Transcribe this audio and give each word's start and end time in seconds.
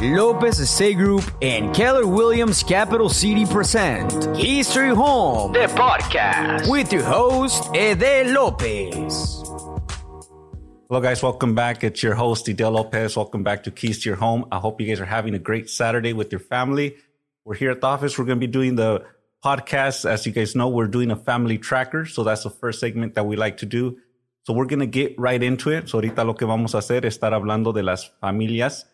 Lopez 0.00 0.60
Estate 0.60 0.96
Group 0.96 1.24
and 1.42 1.74
Keller 1.74 2.06
Williams 2.06 2.62
Capital 2.62 3.08
City 3.08 3.44
present 3.44 4.36
History 4.36 4.94
Home, 4.94 5.52
the 5.52 5.66
podcast, 5.74 6.70
with 6.70 6.92
your 6.92 7.02
host, 7.02 7.74
Ede 7.74 8.28
Lopez. 8.28 9.42
Hello, 10.88 11.00
guys. 11.00 11.20
Welcome 11.20 11.56
back. 11.56 11.82
It's 11.82 12.00
your 12.00 12.14
host, 12.14 12.46
Idel 12.46 12.74
Lopez. 12.74 13.16
Welcome 13.16 13.42
back 13.42 13.64
to 13.64 13.72
Keys 13.72 14.00
to 14.04 14.10
Your 14.10 14.18
Home. 14.18 14.44
I 14.52 14.58
hope 14.58 14.80
you 14.80 14.86
guys 14.86 15.00
are 15.00 15.04
having 15.04 15.34
a 15.34 15.38
great 15.40 15.68
Saturday 15.68 16.12
with 16.12 16.30
your 16.30 16.38
family. 16.38 16.94
We're 17.44 17.56
here 17.56 17.72
at 17.72 17.80
the 17.80 17.88
office. 17.88 18.16
We're 18.16 18.24
going 18.24 18.38
to 18.38 18.46
be 18.46 18.52
doing 18.52 18.76
the 18.76 19.04
podcast. 19.44 20.08
As 20.08 20.24
you 20.26 20.30
guys 20.30 20.54
know, 20.54 20.68
we're 20.68 20.86
doing 20.86 21.10
a 21.10 21.16
family 21.16 21.58
tracker. 21.58 22.06
So 22.06 22.22
that's 22.22 22.44
the 22.44 22.50
first 22.50 22.78
segment 22.78 23.16
that 23.16 23.26
we 23.26 23.34
like 23.34 23.56
to 23.58 23.66
do. 23.66 23.98
So 24.44 24.52
we're 24.52 24.66
going 24.66 24.78
to 24.78 24.86
get 24.86 25.18
right 25.18 25.42
into 25.42 25.70
it. 25.70 25.88
So 25.88 25.98
ahorita 25.98 26.24
lo 26.24 26.34
que 26.34 26.46
vamos 26.46 26.76
a 26.76 26.78
hacer 26.78 27.04
es 27.04 27.18
estar 27.18 27.34
hablando 27.34 27.74
de 27.74 27.82
las 27.82 28.12
familias 28.22 28.84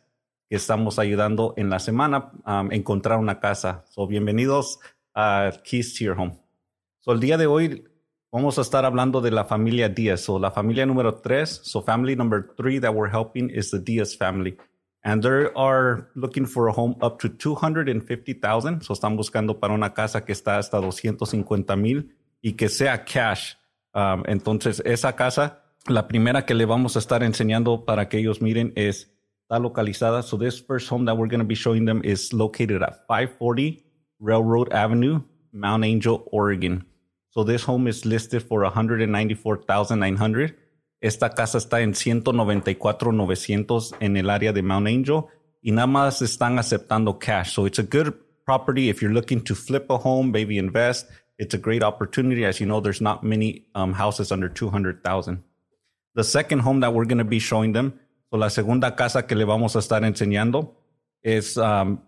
que 0.48 0.56
estamos 0.56 0.98
ayudando 0.98 1.54
en 1.56 1.70
la 1.70 1.79
semana 1.79 2.32
a 2.45 2.60
um, 2.60 2.73
encontrar 2.73 3.19
una 3.19 3.41
casa. 3.41 3.84
So, 3.91 4.06
bienvenidos 4.06 4.78
a 5.14 5.52
Keys 5.64 5.95
to 5.95 6.05
Your 6.05 6.19
Home. 6.19 6.38
So, 7.00 7.12
el 7.12 7.20
día 7.20 7.38
de 7.38 7.46
hoy 7.46 7.84
vamos 8.30 8.59
a 8.59 8.62
estar 8.62 8.84
hablando 8.84 9.20
de 9.20 9.30
la 9.30 9.45
familia 9.45 9.88
Diaz. 9.88 10.22
So, 10.22 10.38
la 10.38 10.50
familia 10.50 10.86
número 10.86 11.14
tres. 11.14 11.60
So, 11.64 11.83
family 11.83 12.16
number 12.16 12.55
three 12.56 12.78
that 12.80 12.95
we're 12.95 13.10
helping 13.10 13.48
is 13.50 13.70
the 13.70 13.78
Diaz 13.78 14.16
family. 14.16 14.56
And 15.02 15.22
they 15.22 15.48
are 15.55 16.09
looking 16.14 16.47
for 16.47 16.69
a 16.69 16.72
home 16.72 16.97
up 17.02 17.20
to 17.20 17.28
250,000. 17.28 18.83
So, 18.83 18.92
están 18.92 19.16
buscando 19.16 19.61
para 19.61 19.72
una 19.74 19.95
casa 19.95 20.24
que 20.24 20.33
está 20.33 20.58
hasta 20.58 20.78
250 20.78 21.77
mil 21.77 22.11
y 22.42 22.52
que 22.52 22.69
sea 22.69 23.05
cash. 23.05 23.55
Um, 23.95 24.24
entonces, 24.27 24.83
esa 24.84 25.14
casa, 25.14 25.62
la 25.86 26.08
primera 26.08 26.45
que 26.45 26.55
le 26.55 26.66
vamos 26.66 26.97
a 26.97 26.98
estar 26.98 27.22
enseñando 27.22 27.84
para 27.84 28.08
que 28.08 28.19
ellos 28.19 28.42
miren 28.42 28.72
es 28.77 29.13
está 29.45 29.59
localizada. 29.61 30.23
So 30.23 30.37
this 30.37 30.59
first 30.61 30.89
home 30.89 31.05
that 31.07 31.16
we're 31.16 31.29
going 31.29 31.41
to 31.41 31.45
be 31.45 31.55
showing 31.55 31.84
them 31.84 32.01
is 32.05 32.33
located 32.33 32.83
at 32.83 33.07
540 33.07 33.84
Railroad 34.20 34.73
Avenue, 34.73 35.23
Mount 35.53 35.84
Angel, 35.84 36.27
Oregon. 36.33 36.84
So 37.31 37.45
this 37.45 37.64
home 37.64 37.86
is 37.89 38.05
listed 38.06 38.42
for 38.42 38.62
194,900. 38.62 40.56
Esta 41.03 41.28
casa 41.31 41.59
está 41.59 41.83
en 41.83 41.95
194,900 41.95 43.92
en 44.01 44.17
el 44.17 44.31
área 44.31 44.53
de 44.53 44.62
Mount 44.62 44.86
Angel 44.86 45.25
y 45.62 45.73
nada 45.73 45.86
más 45.86 46.23
están 46.23 46.58
aceptando 46.58 47.19
cash. 47.19 47.53
So 47.53 47.67
it's 47.67 47.79
a 47.79 47.83
good 47.83 48.14
property 48.47 48.89
if 48.89 49.03
you're 49.03 49.12
looking 49.12 49.42
to 49.42 49.55
flip 49.55 49.91
a 49.91 49.98
home, 49.98 50.31
maybe 50.31 50.56
invest. 50.58 51.06
It's 51.39 51.53
a 51.55 51.58
great 51.58 51.83
opportunity. 51.83 52.45
As 52.45 52.61
you 52.61 52.67
know, 52.67 52.81
there's 52.81 53.01
not 53.01 53.25
many 53.25 53.67
um, 53.75 53.92
houses 53.92 54.31
under 54.31 54.48
200,000. 54.48 55.42
The 56.14 56.25
second 56.25 56.61
home 56.61 56.81
that 56.81 56.95
we're 56.95 57.06
going 57.06 57.19
to 57.19 57.25
be 57.25 57.41
showing 57.41 57.73
them 57.73 57.98
La 58.36 58.50
segunda 58.50 58.96
casa 58.96 59.28
que 59.28 59.36
le 59.36 59.44
vamos 59.44 59.77
a 59.77 59.78
estar 59.78 60.02
enseñando 60.04 60.77
es 61.22 61.56
um, 61.56 61.98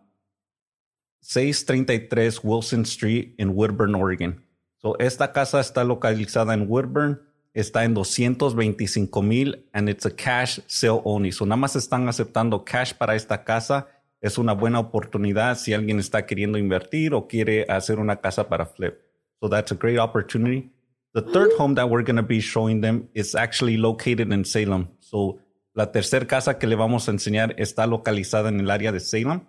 633 1.21 2.41
Wilson 2.43 2.83
Street 2.83 3.35
en 3.39 3.51
Woodburn, 3.51 3.95
Oregon. 3.95 4.45
So, 4.79 4.99
esta 4.99 5.33
casa 5.33 5.61
está 5.61 5.85
localizada 5.85 6.53
en 6.53 6.69
Woodburn, 6.69 7.23
está 7.55 7.85
en 7.85 7.95
225 7.95 9.23
mil 9.23 9.65
and 9.73 9.89
it's 9.89 10.05
a 10.05 10.11
cash 10.11 10.59
sale 10.67 11.01
only. 11.05 11.31
So, 11.31 11.47
nada 11.47 11.57
más 11.57 11.77
están 11.77 12.09
aceptando 12.09 12.65
cash 12.65 12.93
para 12.93 13.15
esta 13.15 13.45
casa. 13.45 13.87
Es 14.21 14.37
una 14.37 14.53
buena 14.53 14.81
oportunidad 14.81 15.57
si 15.57 15.75
alguien 15.75 16.01
está 16.01 16.27
queriendo 16.27 16.59
invertir 16.59 17.15
o 17.15 17.29
quiere 17.29 17.67
hacer 17.69 18.01
una 18.01 18.17
casa 18.17 18.49
para 18.49 18.67
flip. 18.67 18.99
So, 19.41 19.49
that's 19.49 19.71
a 19.71 19.77
great 19.77 19.99
opportunity. 19.99 20.73
The 21.15 21.23
third 21.23 21.53
home 21.57 21.77
that 21.77 21.89
we're 21.89 22.05
going 22.05 22.17
to 22.17 22.23
be 22.23 22.41
showing 22.41 22.81
them 22.81 23.09
is 23.15 23.35
actually 23.37 23.77
located 23.77 24.33
in 24.33 24.45
Salem. 24.45 24.89
So, 24.99 25.39
La 25.77 25.93
tercera 25.93 26.27
casa 26.27 26.59
que 26.59 26.67
le 26.67 26.75
vamos 26.75 27.07
a 27.07 27.11
enseñar 27.11 27.55
está 27.59 27.87
localizada 27.87 28.49
en 28.49 28.61
el 28.61 28.71
área 28.71 28.93
de 28.93 29.01
Salem. 29.01 29.43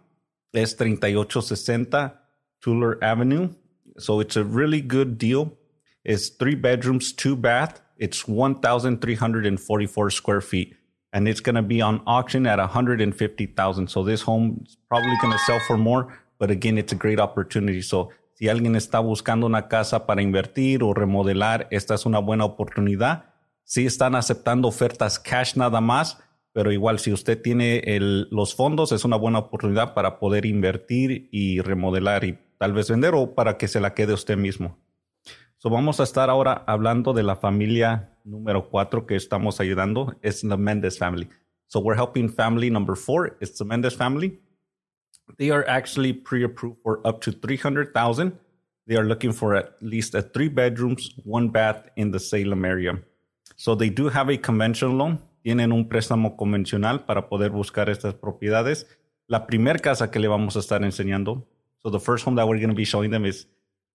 Es 0.51 0.75
3860 0.75 2.21
Tuller 2.59 2.97
Avenue. 3.01 3.55
So 3.97 4.19
it's 4.19 4.35
a 4.35 4.43
really 4.43 4.81
good 4.81 5.17
deal. 5.17 5.57
It's 6.03 6.27
three 6.27 6.55
bedrooms, 6.55 7.13
two 7.13 7.37
bath. 7.37 7.81
It's 7.97 8.27
1,344 8.27 10.09
square 10.11 10.41
feet. 10.41 10.75
And 11.13 11.29
it's 11.29 11.39
going 11.39 11.55
to 11.55 11.61
be 11.61 11.81
on 11.81 12.01
auction 12.05 12.45
at 12.45 12.59
150,000. 12.59 13.87
So 13.87 14.03
this 14.03 14.21
home 14.21 14.65
is 14.65 14.75
probably 14.89 15.15
going 15.21 15.31
to 15.31 15.39
sell 15.39 15.61
for 15.65 15.77
more. 15.77 16.13
But 16.39 16.51
again, 16.51 16.77
it's 16.77 16.91
a 16.91 16.97
great 16.97 17.21
opportunity. 17.21 17.81
So 17.81 18.09
si 18.33 18.49
alguien 18.49 18.75
está 18.75 18.99
buscando 18.99 19.45
una 19.45 19.69
casa 19.69 20.05
para 20.05 20.21
invertir 20.21 20.83
o 20.83 20.93
remodelar, 20.93 21.69
esta 21.71 21.93
es 21.93 22.05
una 22.05 22.19
buena 22.19 22.43
oportunidad. 22.43 23.36
Sí 23.67 23.85
están 23.85 24.15
aceptando 24.15 24.69
ofertas 24.69 25.19
cash 25.19 25.57
nada 25.57 25.81
más, 25.81 26.23
pero 26.53 26.71
igual 26.71 26.99
si 26.99 27.11
usted 27.11 27.41
tiene 27.41 27.83
los 27.99 28.55
fondos 28.55 28.93
es 28.93 29.03
una 29.03 29.17
buena 29.17 29.39
oportunidad 29.39 29.93
para 29.93 30.19
poder 30.19 30.45
invertir 30.45 31.27
y 31.33 31.59
remodelar 31.59 32.23
y 32.23 32.39
tal 32.57 32.71
vez 32.71 32.89
vender 32.89 33.13
o 33.13 33.35
para 33.35 33.57
que 33.57 33.67
se 33.67 33.81
la 33.81 33.93
quede 33.93 34.13
usted 34.13 34.37
mismo. 34.37 34.77
So 35.57 35.69
vamos 35.69 35.99
a 35.99 36.03
estar 36.03 36.29
ahora 36.29 36.63
hablando 36.65 37.11
de 37.11 37.23
la 37.23 37.35
familia 37.35 38.17
número 38.23 38.69
cuatro 38.69 39.05
que 39.05 39.17
estamos 39.17 39.59
ayudando, 39.59 40.15
es 40.21 40.39
the 40.39 40.55
Mendes 40.55 40.97
family. 40.97 41.27
So 41.67 41.81
we're 41.81 41.99
helping 41.99 42.29
family 42.29 42.69
number 42.69 42.95
four, 42.95 43.35
it's 43.41 43.57
the 43.57 43.65
Mendes 43.65 43.97
family. 43.97 44.39
They 45.37 45.51
are 45.51 45.67
actually 45.67 46.13
pre-approved 46.13 46.77
for 46.83 47.05
up 47.05 47.19
to 47.23 47.33
300,000. 47.33 48.31
They 48.87 48.95
are 48.95 49.03
looking 49.05 49.33
for 49.33 49.55
at 49.55 49.73
least 49.81 50.15
a 50.15 50.21
three 50.21 50.47
bedrooms, 50.47 51.11
one 51.25 51.49
bath 51.49 51.89
in 51.97 52.11
the 52.11 52.19
Salem 52.21 52.63
area. 52.63 53.03
So 53.57 53.75
they 53.75 53.89
do 53.89 54.09
have 54.09 54.29
a 54.29 54.37
conventional 54.37 54.95
loan. 54.95 55.19
Tienen 55.43 55.71
un 55.71 55.89
préstamo 55.89 56.37
convencional 56.37 57.05
para 57.05 57.27
poder 57.27 57.49
buscar 57.49 57.89
estas 57.89 58.13
propiedades. 58.13 58.85
La 59.27 59.47
primera 59.47 59.79
casa 59.79 60.11
que 60.11 60.19
le 60.19 60.27
vamos 60.27 60.55
a 60.55 60.59
estar 60.59 60.83
enseñando. 60.83 61.43
So 61.79 61.89
the 61.89 61.99
first 61.99 62.25
home 62.25 62.35
that 62.35 62.47
we're 62.47 62.59
going 62.59 62.69
to 62.69 62.75
be 62.75 62.85
showing 62.85 63.09
them 63.09 63.25
is 63.25 63.47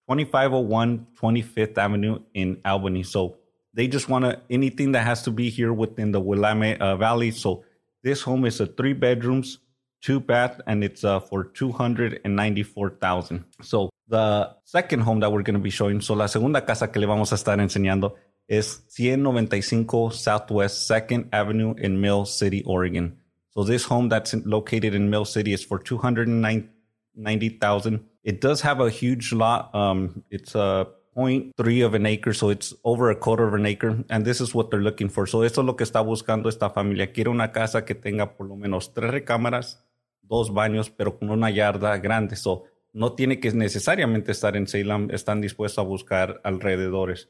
2501 0.09 1.07
25th 1.19 1.77
Avenue 1.77 2.19
in 2.33 2.59
Albany. 2.65 3.03
So 3.03 3.37
they 3.73 3.87
just 3.87 4.09
want 4.09 4.25
to, 4.25 4.41
anything 4.49 4.91
that 4.91 5.05
has 5.05 5.23
to 5.23 5.31
be 5.31 5.49
here 5.49 5.71
within 5.71 6.11
the 6.11 6.19
Willamette 6.19 6.81
uh, 6.81 6.97
Valley. 6.97 7.31
So 7.31 7.63
this 8.03 8.21
home 8.21 8.45
is 8.45 8.59
a 8.59 8.65
three 8.65 8.93
bedrooms, 8.93 9.59
two 10.01 10.19
bath, 10.19 10.59
and 10.67 10.83
it's 10.83 11.05
uh, 11.05 11.21
for 11.21 11.45
294,000. 11.45 13.45
So 13.61 13.89
the 14.09 14.53
second 14.65 15.01
home 15.01 15.21
that 15.21 15.31
we're 15.31 15.43
going 15.43 15.55
to 15.55 15.63
be 15.63 15.69
showing, 15.69 16.01
so 16.01 16.15
la 16.15 16.27
segunda 16.27 16.65
casa 16.65 16.91
que 16.91 16.99
le 16.99 17.07
vamos 17.07 17.31
a 17.31 17.35
estar 17.35 17.59
enseñando 17.59 18.15
es 18.47 18.83
195 18.89 20.11
Southwest 20.11 20.89
2nd 20.89 21.27
Avenue 21.31 21.75
in 21.77 21.99
Mill 21.99 22.25
City, 22.25 22.63
Oregon. 22.65 23.17
So 23.49 23.63
this 23.63 23.85
home 23.85 24.09
that's 24.09 24.33
located 24.45 24.95
in 24.95 25.09
Mill 25.09 25.25
City 25.25 25.53
is 25.53 25.63
for 25.63 25.79
290,000. 25.79 28.01
It 28.23 28.41
does 28.41 28.61
have 28.61 28.79
a 28.79 28.89
huge 28.89 29.31
lot. 29.31 29.75
Um, 29.75 30.23
it's 30.31 30.55
a 30.55 30.87
0.3 31.15 31.85
of 31.85 31.93
an 31.93 32.07
acre, 32.07 32.33
so 32.33 32.49
it's 32.49 32.73
over 32.83 33.11
a 33.11 33.15
quarter 33.15 33.47
of 33.47 33.53
an 33.53 33.67
acre, 33.67 34.03
and 34.09 34.25
this 34.25 34.41
is 34.41 34.55
what 34.55 34.71
they're 34.71 34.81
looking 34.81 35.09
for. 35.09 35.27
So 35.27 35.43
esto 35.43 35.61
es 35.61 35.67
lo 35.67 35.75
que 35.75 35.85
está 35.85 36.01
buscando 36.01 36.49
esta 36.49 36.71
familia. 36.71 37.13
Quiere 37.13 37.29
una 37.29 37.51
casa 37.51 37.85
que 37.85 37.93
tenga 37.93 38.35
por 38.35 38.47
lo 38.47 38.55
menos 38.55 38.91
tres 38.93 39.11
recámaras, 39.11 39.83
dos 40.23 40.51
baños, 40.51 40.89
pero 40.89 41.19
con 41.19 41.29
una 41.29 41.51
yarda 41.51 41.97
grande. 41.97 42.35
So 42.35 42.63
no 42.93 43.13
tiene 43.13 43.39
que 43.39 43.51
necesariamente 43.51 44.31
estar 44.31 44.57
en 44.57 44.67
Salem, 44.67 45.11
están 45.11 45.41
dispuestos 45.41 45.83
a 45.83 45.87
buscar 45.87 46.41
alrededores. 46.43 47.29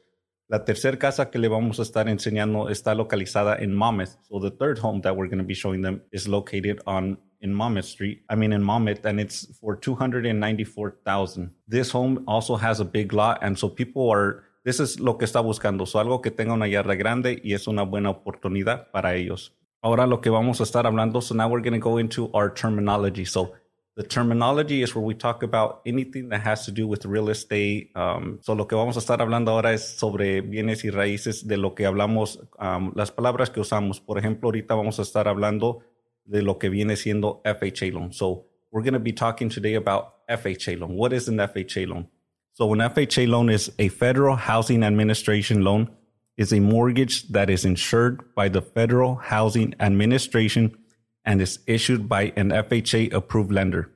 La 0.50 0.64
tercera 0.64 0.98
casa 0.98 1.30
que 1.30 1.38
le 1.38 1.48
vamos 1.48 1.78
a 1.78 1.82
estar 1.82 2.06
enseñando 2.06 2.68
está 2.68 2.94
localizada 2.94 3.56
en 3.56 3.74
Monmouth. 3.74 4.18
So 4.28 4.38
the 4.38 4.50
third 4.50 4.78
home 4.78 5.00
that 5.00 5.16
we're 5.16 5.28
going 5.28 5.38
to 5.38 5.44
be 5.44 5.54
showing 5.54 5.80
them 5.80 6.02
is 6.12 6.28
located 6.28 6.80
on 6.86 7.16
in 7.40 7.54
Monmouth 7.54 7.86
Street. 7.86 8.22
I 8.28 8.36
mean 8.36 8.52
in 8.52 8.62
Monmouth, 8.62 9.06
and 9.06 9.18
it's 9.18 9.46
for 9.58 9.74
two 9.74 9.94
hundred 9.94 10.26
and 10.26 10.38
ninety-four 10.38 10.98
thousand. 11.04 11.52
This 11.66 11.90
home 11.90 12.24
also 12.26 12.56
has 12.56 12.78
a 12.78 12.84
big 12.84 13.14
lot, 13.14 13.38
and 13.42 13.58
so 13.58 13.70
people 13.70 14.10
are. 14.10 14.44
This 14.64 14.80
is 14.80 15.00
lo 15.00 15.14
que 15.14 15.26
está 15.26 15.42
buscando. 15.42 15.86
So 15.86 15.98
algo 15.98 16.22
que 16.22 16.30
tenga 16.30 16.52
una 16.52 16.66
yarda 16.66 16.94
grande 16.94 17.40
y 17.42 17.54
es 17.54 17.66
una 17.66 17.84
buena 17.84 18.10
oportunidad 18.10 18.90
para 18.92 19.14
ellos. 19.14 19.52
Ahora 19.82 20.06
lo 20.06 20.20
que 20.20 20.30
vamos 20.30 20.60
a 20.60 20.64
estar 20.64 20.86
hablando. 20.86 21.22
So 21.22 21.34
now 21.34 21.48
we're 21.48 21.62
going 21.62 21.72
to 21.72 21.78
go 21.78 21.98
into 21.98 22.30
our 22.34 22.52
terminology. 22.52 23.24
So 23.24 23.54
the 23.96 24.02
terminology 24.02 24.82
is 24.82 24.94
where 24.94 25.04
we 25.04 25.14
talk 25.14 25.42
about 25.42 25.80
anything 25.86 26.28
that 26.30 26.40
has 26.40 26.64
to 26.64 26.72
do 26.72 26.86
with 26.86 27.04
real 27.04 27.28
estate. 27.28 27.90
Um, 27.94 28.38
so 28.42 28.54
lo 28.54 28.66
que 28.66 28.76
vamos 28.76 28.96
a 28.96 29.00
estar 29.00 29.20
hablando 29.20 29.52
ahora 29.52 29.72
es 29.72 29.96
sobre 29.96 30.40
bienes 30.40 30.84
y 30.84 30.90
raíces 30.90 31.46
de 31.46 31.56
lo 31.56 31.74
que 31.74 31.86
hablamos, 31.86 32.38
um, 32.58 32.92
las 32.96 33.12
palabras 33.12 33.50
que 33.50 33.60
usamos. 33.60 34.00
Por 34.00 34.18
ejemplo, 34.18 34.48
ahorita 34.48 34.74
vamos 34.74 34.98
a 34.98 35.02
estar 35.02 35.28
hablando 35.28 35.80
de 36.24 36.42
lo 36.42 36.58
que 36.58 36.70
viene 36.70 36.96
siendo 36.96 37.40
FHA 37.44 37.92
loan. 37.92 38.12
So 38.12 38.46
we're 38.72 38.82
going 38.82 38.94
to 38.94 38.98
be 38.98 39.12
talking 39.12 39.48
today 39.48 39.74
about 39.74 40.26
FHA 40.28 40.80
loan. 40.80 40.96
What 40.96 41.12
is 41.12 41.28
an 41.28 41.36
FHA 41.36 41.86
loan? 41.86 42.08
So 42.54 42.72
an 42.72 42.80
FHA 42.80 43.28
loan 43.28 43.48
is 43.48 43.70
a 43.78 43.88
federal 43.88 44.36
housing 44.36 44.82
administration 44.82 45.62
loan 45.62 45.88
is 46.36 46.52
a 46.52 46.60
mortgage 46.60 47.28
that 47.28 47.48
is 47.48 47.64
insured 47.64 48.34
by 48.34 48.48
the 48.48 48.60
Federal 48.60 49.16
Housing 49.16 49.74
Administration 49.78 50.76
and 51.24 51.40
is 51.40 51.60
issued 51.66 52.08
by 52.08 52.32
an 52.36 52.50
FHA 52.50 53.12
approved 53.12 53.50
lender. 53.50 53.90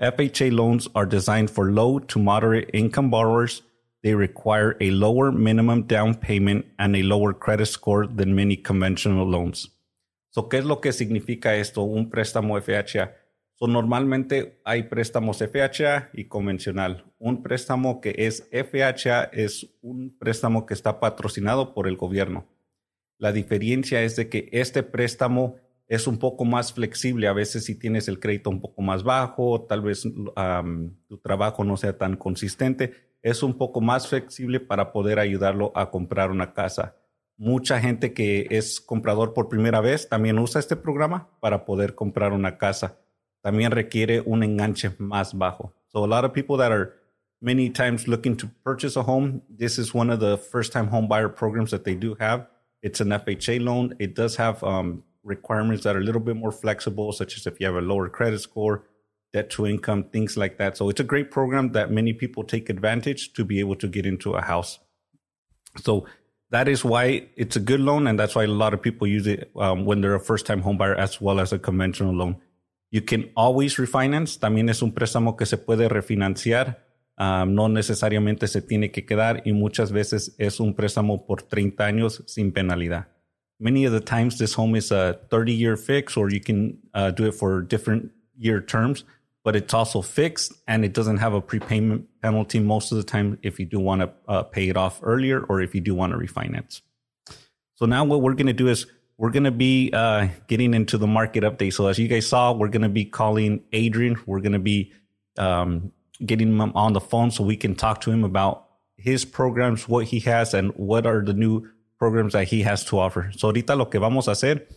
FHA 0.00 0.52
loans 0.52 0.88
are 0.94 1.06
designed 1.06 1.50
for 1.50 1.72
low 1.72 1.98
to 1.98 2.18
moderate 2.18 2.70
income 2.74 3.10
borrowers. 3.10 3.62
They 4.02 4.14
require 4.14 4.76
a 4.80 4.90
lower 4.90 5.32
minimum 5.32 5.84
down 5.84 6.16
payment 6.16 6.66
and 6.78 6.94
a 6.94 7.02
lower 7.02 7.32
credit 7.32 7.66
score 7.66 8.06
than 8.06 8.34
many 8.34 8.56
conventional 8.56 9.26
loans. 9.26 9.70
So, 10.30 10.50
¿qué 10.50 10.58
es 10.58 10.66
lo 10.66 10.82
que 10.82 10.92
significa 10.92 11.56
esto? 11.56 11.82
Un 11.82 12.10
préstamo 12.10 12.60
FHA. 12.60 13.10
So, 13.54 13.66
normalmente 13.66 14.60
hay 14.66 14.82
préstamos 14.82 15.38
FHA 15.38 16.10
y 16.12 16.24
convencional. 16.24 17.06
Un 17.18 17.42
préstamo 17.42 18.02
que 18.02 18.14
es 18.18 18.46
FHA 18.52 19.30
es 19.32 19.66
un 19.80 20.14
préstamo 20.18 20.66
que 20.66 20.74
está 20.74 21.00
patrocinado 21.00 21.72
por 21.72 21.88
el 21.88 21.96
gobierno. 21.96 22.46
La 23.16 23.32
diferencia 23.32 24.02
es 24.02 24.14
de 24.16 24.28
que 24.28 24.50
este 24.52 24.82
préstamo 24.82 25.56
es 25.88 26.06
un 26.06 26.18
poco 26.18 26.44
más 26.44 26.72
flexible. 26.72 27.28
A 27.28 27.32
veces 27.32 27.64
si 27.64 27.78
tienes 27.78 28.08
el 28.08 28.18
crédito 28.18 28.50
un 28.50 28.60
poco 28.60 28.82
más 28.82 29.02
bajo, 29.02 29.62
tal 29.62 29.82
vez 29.82 30.02
tu 30.02 31.18
trabajo 31.18 31.64
no 31.64 31.76
sea 31.76 31.96
tan 31.96 32.16
consistente, 32.16 32.92
es 33.22 33.42
un 33.42 33.56
poco 33.58 33.80
más 33.80 34.08
flexible 34.08 34.60
para 34.60 34.92
poder 34.92 35.18
ayudarlo 35.18 35.72
a 35.74 35.90
comprar 35.90 36.30
una 36.30 36.52
casa. 36.52 36.96
Mucha 37.38 37.80
gente 37.80 38.14
que 38.14 38.46
es 38.50 38.80
comprador 38.80 39.34
por 39.34 39.48
primera 39.48 39.80
vez 39.80 40.08
también 40.08 40.38
usa 40.38 40.58
este 40.58 40.76
programa 40.76 41.28
para 41.40 41.64
poder 41.64 41.94
comprar 41.94 42.32
una 42.32 42.56
casa. 42.56 42.98
También 43.42 43.72
requiere 43.72 44.22
un 44.22 44.42
enganche 44.42 44.94
más 44.98 45.34
bajo. 45.34 45.74
So 45.88 46.04
a 46.04 46.08
lot 46.08 46.24
of 46.24 46.32
people 46.32 46.56
that 46.58 46.72
are 46.72 46.94
many 47.40 47.70
times 47.70 48.08
looking 48.08 48.36
to 48.36 48.48
purchase 48.64 48.98
a 48.98 49.02
home, 49.02 49.42
this 49.48 49.78
is 49.78 49.94
one 49.94 50.10
of 50.10 50.20
the 50.20 50.38
first 50.38 50.72
time 50.72 50.88
home 50.88 51.08
buyer 51.08 51.28
programs 51.28 51.70
that 51.70 51.84
they 51.84 51.94
do 51.94 52.16
have. 52.18 52.46
It's 52.82 53.00
an 53.00 53.08
FHA 53.08 53.62
loan. 53.62 53.94
It 53.98 54.14
does 54.14 54.36
have 54.36 54.62
um, 54.64 55.02
requirements 55.26 55.84
that 55.84 55.96
are 55.96 56.00
a 56.00 56.02
little 56.02 56.20
bit 56.20 56.36
more 56.36 56.52
flexible, 56.52 57.12
such 57.12 57.36
as 57.36 57.46
if 57.46 57.60
you 57.60 57.66
have 57.66 57.76
a 57.76 57.80
lower 57.80 58.08
credit 58.08 58.40
score, 58.40 58.84
debt 59.32 59.50
to 59.50 59.66
income, 59.66 60.04
things 60.04 60.36
like 60.36 60.56
that. 60.58 60.76
So 60.76 60.88
it's 60.88 61.00
a 61.00 61.04
great 61.04 61.30
program 61.30 61.72
that 61.72 61.90
many 61.90 62.12
people 62.12 62.44
take 62.44 62.70
advantage 62.70 63.32
to 63.34 63.44
be 63.44 63.60
able 63.60 63.76
to 63.76 63.88
get 63.88 64.06
into 64.06 64.34
a 64.34 64.42
house. 64.42 64.78
So 65.82 66.06
that 66.50 66.68
is 66.68 66.84
why 66.84 67.28
it's 67.36 67.56
a 67.56 67.60
good 67.60 67.80
loan, 67.80 68.06
and 68.06 68.18
that's 68.18 68.34
why 68.34 68.44
a 68.44 68.48
lot 68.48 68.72
of 68.72 68.80
people 68.80 69.06
use 69.06 69.26
it 69.26 69.50
um, 69.56 69.84
when 69.84 70.00
they're 70.00 70.14
a 70.14 70.20
first-time 70.20 70.62
homebuyer 70.62 70.96
as 70.96 71.20
well 71.20 71.40
as 71.40 71.52
a 71.52 71.58
conventional 71.58 72.14
loan. 72.14 72.36
You 72.90 73.02
can 73.02 73.30
always 73.36 73.76
refinance. 73.76 74.38
También 74.38 74.70
es 74.70 74.80
un 74.80 74.92
préstamo 74.92 75.36
que 75.36 75.44
se 75.44 75.58
puede 75.58 75.88
refinanciar. 75.88 76.84
Um, 77.18 77.54
no 77.54 77.68
necesariamente 77.68 78.46
se 78.46 78.60
tiene 78.60 78.90
que 78.90 79.06
quedar 79.06 79.42
y 79.46 79.52
muchas 79.52 79.90
veces 79.90 80.34
es 80.38 80.60
un 80.60 80.74
préstamo 80.74 81.26
por 81.26 81.42
30 81.42 81.84
años 81.84 82.22
sin 82.26 82.52
penalidad. 82.52 83.08
Many 83.58 83.84
of 83.84 83.92
the 83.92 84.00
times 84.00 84.38
this 84.38 84.54
home 84.54 84.74
is 84.74 84.90
a 84.90 85.18
30 85.30 85.52
year 85.52 85.76
fix 85.76 86.16
or 86.16 86.30
you 86.30 86.40
can 86.40 86.78
uh, 86.94 87.10
do 87.10 87.26
it 87.26 87.32
for 87.32 87.62
different 87.62 88.10
year 88.36 88.60
terms 88.60 89.04
but 89.46 89.54
it's 89.54 89.72
also 89.72 90.02
fixed 90.02 90.52
and 90.66 90.84
it 90.84 90.92
doesn't 90.92 91.18
have 91.18 91.32
a 91.32 91.40
prepayment 91.40 92.04
penalty 92.20 92.58
most 92.58 92.90
of 92.90 92.98
the 92.98 93.04
time 93.04 93.38
if 93.42 93.60
you 93.60 93.64
do 93.64 93.78
want 93.78 94.00
to 94.00 94.10
uh, 94.26 94.42
pay 94.42 94.68
it 94.68 94.76
off 94.76 94.98
earlier 95.04 95.40
or 95.40 95.60
if 95.60 95.72
you 95.72 95.80
do 95.80 95.94
want 95.94 96.12
to 96.12 96.18
refinance. 96.18 96.80
So 97.76 97.86
now 97.86 98.04
what 98.04 98.22
we're 98.22 98.34
going 98.34 98.48
to 98.48 98.52
do 98.52 98.66
is 98.66 98.86
we're 99.18 99.30
going 99.30 99.44
to 99.44 99.52
be 99.52 99.90
uh, 99.92 100.26
getting 100.48 100.74
into 100.74 100.98
the 100.98 101.06
market 101.06 101.44
update. 101.44 101.74
So 101.74 101.86
as 101.86 101.96
you 101.96 102.08
guys 102.08 102.26
saw 102.26 102.52
we're 102.52 102.68
going 102.68 102.82
to 102.82 102.88
be 102.88 103.04
calling 103.04 103.62
adrian. 103.72 104.16
We're 104.26 104.40
going 104.40 104.52
to 104.52 104.58
be 104.58 104.92
um, 105.38 105.92
getting 106.24 106.48
him 106.48 106.60
on 106.74 106.92
the 106.92 107.00
phone 107.00 107.30
so 107.30 107.44
we 107.44 107.56
can 107.56 107.76
talk 107.76 108.00
to 108.00 108.10
him 108.10 108.24
about 108.24 108.66
his 108.96 109.24
programs 109.24 109.88
what 109.88 110.06
he 110.06 110.18
has 110.20 110.54
and 110.54 110.72
what 110.72 111.06
are 111.06 111.22
the 111.22 111.34
new 111.34 111.68
programs 111.98 112.32
that 112.32 112.46
he 112.52 112.64
has 112.66 112.84
to 112.86 112.98
offer. 112.98 113.32
So 113.36 113.48
ahorita 113.48 113.76
lo 113.76 113.90
que 113.90 113.98
vamos 113.98 114.28
a 114.28 114.32
hacer 114.32 114.68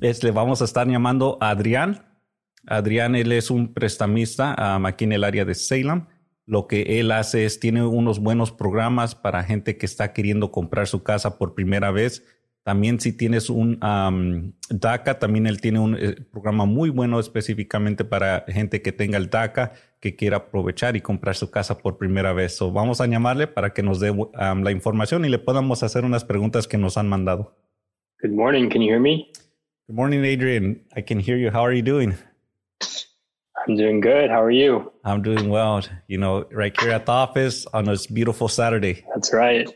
es 0.00 0.22
le 0.22 0.30
vamos 0.30 0.60
a 0.62 0.64
estar 0.64 0.86
llamando 0.86 1.38
a 1.40 1.50
Adrián. 1.50 2.04
Adrián, 2.66 3.14
él 3.14 3.32
es 3.32 3.50
un 3.50 3.72
prestamista 3.72 4.56
um, 4.58 4.86
aquí 4.86 5.04
en 5.04 5.12
el 5.12 5.24
área 5.24 5.44
de 5.44 5.54
Salem. 5.54 6.06
Lo 6.44 6.66
que 6.66 7.00
él 7.00 7.10
hace 7.10 7.44
es, 7.44 7.58
tiene 7.58 7.84
unos 7.84 8.20
buenos 8.20 8.52
programas 8.52 9.14
para 9.14 9.42
gente 9.42 9.76
que 9.76 9.86
está 9.86 10.12
queriendo 10.12 10.52
comprar 10.52 10.86
su 10.86 11.02
casa 11.02 11.38
por 11.38 11.54
primera 11.54 11.90
vez 11.90 12.22
también 12.66 12.98
si 12.98 13.12
tienes 13.12 13.48
un 13.48 13.78
DACA, 14.68 15.20
también 15.20 15.46
él 15.46 15.60
tiene 15.60 15.78
un 15.78 15.96
eh, 15.96 16.16
programa 16.32 16.64
muy 16.64 16.90
bueno 16.90 17.20
específicamente 17.20 18.04
para 18.04 18.44
gente 18.48 18.82
que 18.82 18.90
tenga 18.90 19.18
el 19.18 19.30
DACA, 19.30 19.74
que 20.00 20.16
quiera 20.16 20.38
aprovechar 20.38 20.96
y 20.96 21.00
comprar 21.00 21.34
su 21.34 21.50
casa 21.50 21.78
por 21.78 21.98
primera 21.98 22.32
vez. 22.32 22.56
So, 22.56 22.72
vamos 22.72 23.00
a 23.00 23.06
llamarle 23.06 23.46
para 23.46 23.72
que 23.72 23.82
nos 23.82 24.00
dé 24.00 24.14
la 24.34 24.70
información 24.70 25.24
y 25.24 25.28
le 25.28 25.38
podamos 25.38 25.82
hacer 25.82 26.04
unas 26.04 26.24
preguntas 26.24 26.68
que 26.68 26.78
nos 26.78 26.96
han 26.96 27.08
mandado. 27.08 27.56
Good 28.22 28.32
morning. 28.32 28.68
Can 28.68 28.82
you 28.82 28.88
hear 28.88 29.00
me? 29.00 29.30
Good 29.88 29.96
morning, 29.96 30.24
Adrian. 30.24 30.82
I 30.96 31.02
can 31.02 31.20
hear 31.20 31.36
you. 31.36 31.50
How 31.50 31.64
are 31.64 31.74
you 31.74 31.82
doing? 31.82 32.14
I'm 33.66 33.76
doing 33.76 34.00
good. 34.00 34.30
How 34.30 34.42
are 34.42 34.50
you? 34.50 34.92
I'm 35.04 35.22
doing 35.22 35.48
well. 35.48 35.82
You 36.08 36.18
know, 36.18 36.44
right 36.50 36.74
here 36.80 36.92
at 36.92 37.06
the 37.06 37.12
office 37.12 37.66
on 37.72 37.84
this 37.84 38.06
beautiful 38.06 38.48
Saturday. 38.48 39.04
That's 39.14 39.32
right. 39.32 39.68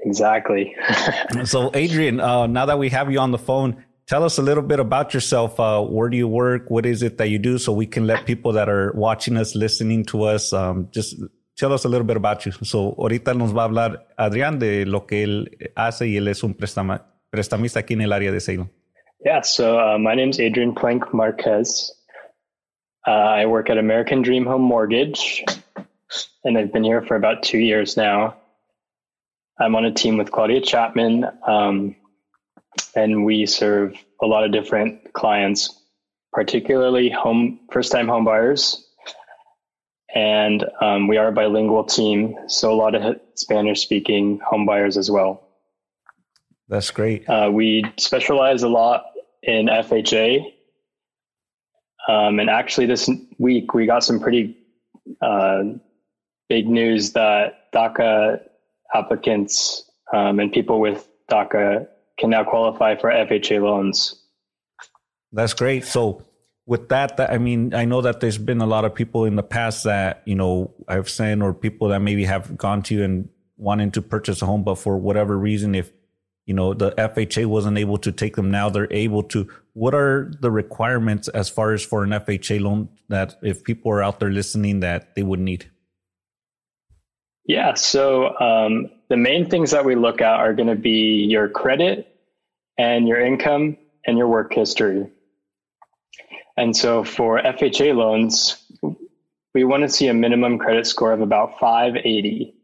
Exactly. 0.00 0.74
so, 1.44 1.70
Adrian, 1.74 2.20
uh, 2.20 2.46
now 2.46 2.66
that 2.66 2.78
we 2.78 2.88
have 2.90 3.10
you 3.10 3.18
on 3.18 3.32
the 3.32 3.38
phone, 3.38 3.84
tell 4.06 4.24
us 4.24 4.38
a 4.38 4.42
little 4.42 4.62
bit 4.62 4.80
about 4.80 5.14
yourself. 5.14 5.58
Uh, 5.58 5.82
where 5.82 6.08
do 6.08 6.16
you 6.16 6.28
work? 6.28 6.70
What 6.70 6.86
is 6.86 7.02
it 7.02 7.18
that 7.18 7.28
you 7.28 7.38
do? 7.38 7.58
So 7.58 7.72
we 7.72 7.86
can 7.86 8.06
let 8.06 8.26
people 8.26 8.52
that 8.52 8.68
are 8.68 8.92
watching 8.94 9.36
us, 9.36 9.54
listening 9.54 10.04
to 10.06 10.24
us, 10.24 10.52
um, 10.52 10.88
just 10.92 11.16
tell 11.56 11.72
us 11.72 11.84
a 11.84 11.88
little 11.88 12.06
bit 12.06 12.16
about 12.16 12.46
you. 12.46 12.52
So, 12.52 12.94
ahorita 12.98 13.34
nos 13.34 13.52
va 13.52 13.62
a 13.62 13.68
hablar 13.68 14.06
Adrián 14.18 14.58
de 14.58 14.84
lo 14.84 15.06
que 15.06 15.24
él 15.24 15.72
hace 15.76 16.06
y 16.08 16.16
él 16.16 16.28
es 16.28 16.42
un 16.42 16.54
prestama, 16.54 17.04
prestamista 17.30 17.80
aquí 17.80 17.94
en 17.94 18.02
el 18.02 18.12
área 18.12 18.30
de 18.30 18.40
Salem. 18.40 18.68
Yeah, 19.24 19.40
so 19.40 19.78
uh, 19.78 19.98
my 19.98 20.14
name 20.14 20.28
is 20.28 20.38
Adrian 20.38 20.74
Plank 20.74 21.12
Marquez. 21.12 21.90
Uh, 23.06 23.10
I 23.10 23.46
work 23.46 23.70
at 23.70 23.78
American 23.78 24.22
Dream 24.22 24.44
Home 24.44 24.62
Mortgage, 24.62 25.44
and 26.44 26.58
I've 26.58 26.72
been 26.72 26.84
here 26.84 27.02
for 27.02 27.16
about 27.16 27.42
two 27.42 27.58
years 27.58 27.96
now. 27.96 28.36
I'm 29.58 29.74
on 29.74 29.84
a 29.84 29.92
team 29.92 30.18
with 30.18 30.30
Claudia 30.30 30.60
Chapman, 30.60 31.24
um, 31.46 31.96
and 32.94 33.24
we 33.24 33.46
serve 33.46 33.94
a 34.22 34.26
lot 34.26 34.44
of 34.44 34.52
different 34.52 35.12
clients, 35.12 35.82
particularly 36.32 37.10
home 37.10 37.60
first-time 37.70 38.08
home 38.08 38.24
buyers. 38.24 38.82
And 40.14 40.64
um, 40.80 41.08
we 41.08 41.18
are 41.18 41.28
a 41.28 41.32
bilingual 41.32 41.84
team, 41.84 42.36
so 42.48 42.72
a 42.72 42.74
lot 42.74 42.94
of 42.94 43.20
Spanish-speaking 43.34 44.40
home 44.46 44.64
buyers 44.64 44.96
as 44.96 45.10
well. 45.10 45.46
That's 46.68 46.90
great. 46.90 47.28
Uh, 47.28 47.50
we 47.52 47.84
specialize 47.98 48.62
a 48.62 48.68
lot 48.68 49.04
in 49.42 49.66
FHA, 49.66 50.52
um, 52.08 52.40
and 52.40 52.48
actually 52.48 52.86
this 52.86 53.10
week 53.38 53.74
we 53.74 53.86
got 53.86 54.02
some 54.04 54.18
pretty 54.18 54.56
uh, 55.20 55.64
big 56.48 56.68
news 56.68 57.12
that 57.12 57.72
DACA 57.72 58.40
applicants 58.94 59.90
um, 60.12 60.40
and 60.40 60.52
people 60.52 60.80
with 60.80 61.08
DACA 61.30 61.86
can 62.18 62.30
now 62.30 62.44
qualify 62.44 62.96
for 62.96 63.10
FHA 63.10 63.62
loans. 63.62 64.22
That's 65.32 65.54
great. 65.54 65.84
So 65.84 66.22
with 66.66 66.88
that, 66.88 67.16
that, 67.16 67.30
I 67.30 67.38
mean, 67.38 67.74
I 67.74 67.84
know 67.84 68.00
that 68.00 68.20
there's 68.20 68.38
been 68.38 68.60
a 68.60 68.66
lot 68.66 68.84
of 68.84 68.94
people 68.94 69.24
in 69.24 69.36
the 69.36 69.42
past 69.42 69.84
that, 69.84 70.22
you 70.24 70.34
know, 70.34 70.74
I've 70.88 71.08
seen 71.08 71.42
or 71.42 71.54
people 71.54 71.88
that 71.88 72.00
maybe 72.00 72.24
have 72.24 72.56
gone 72.56 72.82
to 72.84 72.94
you 72.94 73.04
and 73.04 73.28
wanting 73.56 73.90
to 73.92 74.02
purchase 74.02 74.42
a 74.42 74.46
home, 74.46 74.64
but 74.64 74.76
for 74.76 74.96
whatever 74.96 75.38
reason, 75.38 75.74
if, 75.74 75.92
you 76.46 76.54
know, 76.54 76.74
the 76.74 76.92
FHA 76.92 77.46
wasn't 77.46 77.78
able 77.78 77.98
to 77.98 78.12
take 78.12 78.36
them 78.36 78.50
now, 78.50 78.68
they're 78.68 78.92
able 78.92 79.22
to. 79.24 79.48
What 79.72 79.94
are 79.94 80.32
the 80.40 80.50
requirements 80.50 81.28
as 81.28 81.48
far 81.48 81.72
as 81.72 81.84
for 81.84 82.02
an 82.04 82.10
FHA 82.10 82.60
loan 82.60 82.88
that 83.08 83.36
if 83.42 83.64
people 83.64 83.90
are 83.90 84.02
out 84.02 84.20
there 84.20 84.30
listening 84.30 84.80
that 84.80 85.14
they 85.16 85.22
would 85.22 85.40
need? 85.40 85.70
Yeah. 87.46 87.74
So 87.74 88.38
um, 88.38 88.90
the 89.08 89.16
main 89.16 89.48
things 89.48 89.70
that 89.70 89.84
we 89.84 89.94
look 89.94 90.20
at 90.20 90.40
are 90.40 90.52
going 90.52 90.68
to 90.68 90.76
be 90.76 91.26
your 91.28 91.48
credit 91.48 92.16
and 92.78 93.06
your 93.06 93.20
income 93.20 93.76
and 94.06 94.18
your 94.18 94.28
work 94.28 94.52
history. 94.52 95.10
And 96.56 96.76
so 96.76 97.04
for 97.04 97.40
FHA 97.40 97.94
loans, 97.94 98.62
we 99.54 99.64
want 99.64 99.82
to 99.82 99.88
see 99.88 100.08
a 100.08 100.14
minimum 100.14 100.58
credit 100.58 100.86
score 100.86 101.12
of 101.12 101.20
about 101.20 101.58
580. 101.58 102.54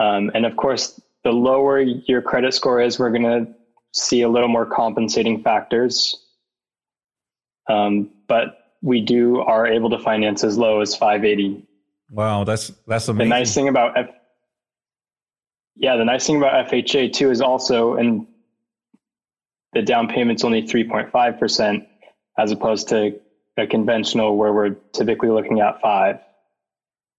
Um, 0.00 0.30
and 0.34 0.46
of 0.46 0.56
course, 0.56 1.00
the 1.24 1.32
lower 1.32 1.80
your 1.80 2.22
credit 2.22 2.54
score 2.54 2.80
is, 2.80 2.98
we're 2.98 3.10
going 3.10 3.22
to 3.22 3.54
see 3.92 4.22
a 4.22 4.28
little 4.28 4.48
more 4.48 4.66
compensating 4.66 5.42
factors. 5.42 6.26
Um, 7.68 8.10
but 8.26 8.58
we 8.82 9.00
do 9.00 9.40
are 9.40 9.66
able 9.66 9.90
to 9.90 9.98
finance 9.98 10.42
as 10.42 10.58
low 10.58 10.80
as 10.80 10.96
580. 10.96 11.64
Wow, 12.10 12.44
that's 12.44 12.72
that's 12.86 13.08
amazing. 13.08 13.28
The 13.28 13.34
nice 13.34 13.54
thing 13.54 13.68
about 13.68 13.96
F- 13.96 14.14
yeah, 15.76 15.96
the 15.96 16.04
nice 16.04 16.26
thing 16.26 16.36
about 16.36 16.68
FHA 16.68 17.12
too 17.12 17.30
is 17.30 17.40
also 17.40 17.94
and 17.94 18.26
the 19.72 19.82
down 19.82 20.08
payment's 20.08 20.44
only 20.44 20.62
3.5 20.62 21.38
percent 21.38 21.88
as 22.38 22.50
opposed 22.50 22.88
to 22.88 23.18
a 23.56 23.66
conventional 23.66 24.36
where 24.36 24.52
we're 24.52 24.76
typically 24.92 25.28
looking 25.28 25.60
at 25.60 25.80
five. 25.80 26.18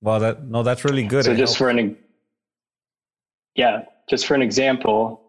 Well, 0.02 0.20
that 0.20 0.44
no, 0.44 0.64
that's 0.64 0.84
really 0.84 1.04
good. 1.04 1.26
So 1.26 1.32
it 1.32 1.38
just 1.38 1.54
helps. 1.54 1.58
for 1.58 1.70
an 1.70 1.98
yeah, 3.56 3.84
just 4.10 4.26
for 4.26 4.34
an 4.34 4.42
example, 4.42 5.22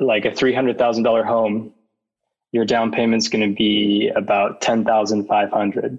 like 0.00 0.24
a 0.24 0.34
three 0.34 0.54
hundred 0.54 0.78
thousand 0.78 1.04
dollar 1.04 1.24
home, 1.24 1.72
your 2.52 2.64
down 2.64 2.92
payment's 2.92 3.28
going 3.28 3.48
to 3.48 3.56
be 3.56 4.10
about 4.14 4.60
ten 4.60 4.84
thousand 4.84 5.26
five 5.26 5.50
hundred. 5.50 5.98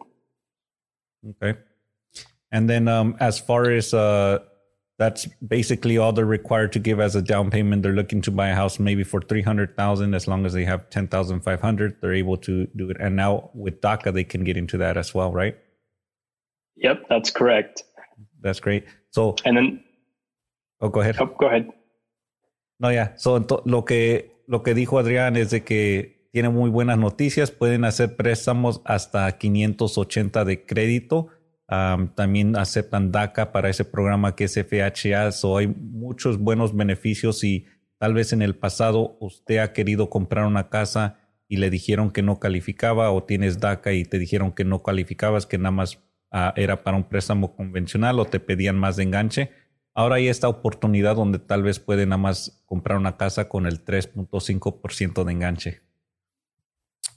Okay. 1.42 1.58
And 2.52 2.70
then 2.70 2.88
um, 2.88 3.18
as 3.20 3.40
far 3.40 3.70
as 3.72 3.94
uh, 3.94 4.40
that's 4.98 5.28
basically 5.48 5.98
all 5.98 6.12
they're 6.12 6.26
required 6.26 6.72
to 6.74 6.80
give 6.80 7.00
as 7.00 7.16
a 7.16 7.22
down 7.22 7.52
payment. 7.52 7.84
They're 7.84 7.94
looking 7.94 8.22
to 8.24 8.32
buy 8.32 8.50
a 8.50 8.56
house 8.56 8.80
maybe 8.80 9.04
for 9.04 9.22
300,000 9.22 10.14
as 10.14 10.28
long 10.28 10.46
as 10.46 10.54
they 10.54 10.66
have 10.66 10.90
10,500, 10.90 11.98
they're 12.02 12.14
able 12.14 12.38
to 12.38 12.66
do 12.76 12.90
it. 12.90 12.98
And 13.00 13.16
now 13.16 13.52
with 13.54 13.82
DACA 13.82 14.14
they 14.14 14.24
can 14.24 14.44
get 14.44 14.58
into 14.58 14.78
that 14.80 14.98
as 14.98 15.14
well, 15.14 15.32
right? 15.32 15.56
Yep, 16.78 17.06
that's 17.10 17.30
correct. 17.30 17.84
That's 18.42 18.60
great. 18.60 18.86
So 19.12 19.36
And 19.46 19.58
then 19.58 19.84
Oh, 20.80 20.90
go 20.90 21.02
ahead. 21.02 21.16
Oh, 21.20 21.34
go 21.38 21.48
ahead. 21.48 21.70
No, 22.80 22.92
ya. 22.92 23.16
So, 23.18 23.46
lo 23.66 23.86
que 23.86 24.44
lo 24.48 24.62
que 24.62 24.74
dijo 24.74 25.00
Adrián 25.00 25.36
es 25.36 25.50
de 25.50 25.64
que 25.64 26.30
tiene 26.32 26.50
muy 26.50 26.70
buenas 26.70 26.98
noticias, 27.00 27.52
pueden 27.52 27.84
hacer 27.84 28.16
préstamos 28.16 28.82
hasta 28.86 29.32
580 29.38 30.46
de 30.46 30.66
crédito 30.66 31.30
también 31.68 32.56
aceptan 32.56 33.12
DACA 33.12 33.52
para 33.52 33.70
ese 33.70 33.84
programa 33.84 34.36
que 34.36 34.46
es 34.46 34.58
FHA. 34.58 35.32
So 35.32 35.58
hay 35.58 35.68
muchos 35.68 36.40
buenos 36.40 36.76
beneficios 36.76 37.44
y 37.44 37.66
tal 37.98 38.14
vez 38.14 38.32
en 38.32 38.42
el 38.42 38.56
pasado 38.56 39.18
usted 39.20 39.58
ha 39.58 39.74
querido 39.74 40.10
comprar 40.10 40.46
una 40.46 40.70
casa 40.70 41.20
y 41.50 41.58
le 41.58 41.70
dijeron 41.70 42.12
que 42.12 42.22
no 42.22 42.40
calificaba 42.40 43.12
o 43.12 43.24
tienes 43.24 43.60
DACA 43.60 43.94
y 43.94 44.06
te 44.06 44.20
dijeron 44.20 44.52
que 44.52 44.66
no 44.66 44.84
calificabas, 44.84 45.46
que 45.46 45.58
nada 45.58 45.72
más 45.72 46.00
ah, 46.32 46.54
era 46.56 46.84
para 46.84 46.98
un 46.98 47.04
préstamo 47.04 47.56
convencional 47.56 48.20
o 48.20 48.26
te 48.26 48.40
pedían 48.40 48.78
más 48.78 48.96
de 48.96 49.04
enganche. 49.04 49.52
Ahora 49.94 50.16
hay 50.16 50.28
esta 50.28 50.48
oportunidad 50.48 51.16
donde 51.16 51.40
tal 51.40 51.64
vez 51.64 51.80
puede 51.80 52.06
nada 52.06 52.18
más 52.18 52.64
comprar 52.66 52.98
una 52.98 53.18
casa 53.18 53.50
con 53.50 53.66
el 53.66 53.84
3.5% 53.84 55.24
de 55.24 55.32
enganche. 55.32 55.82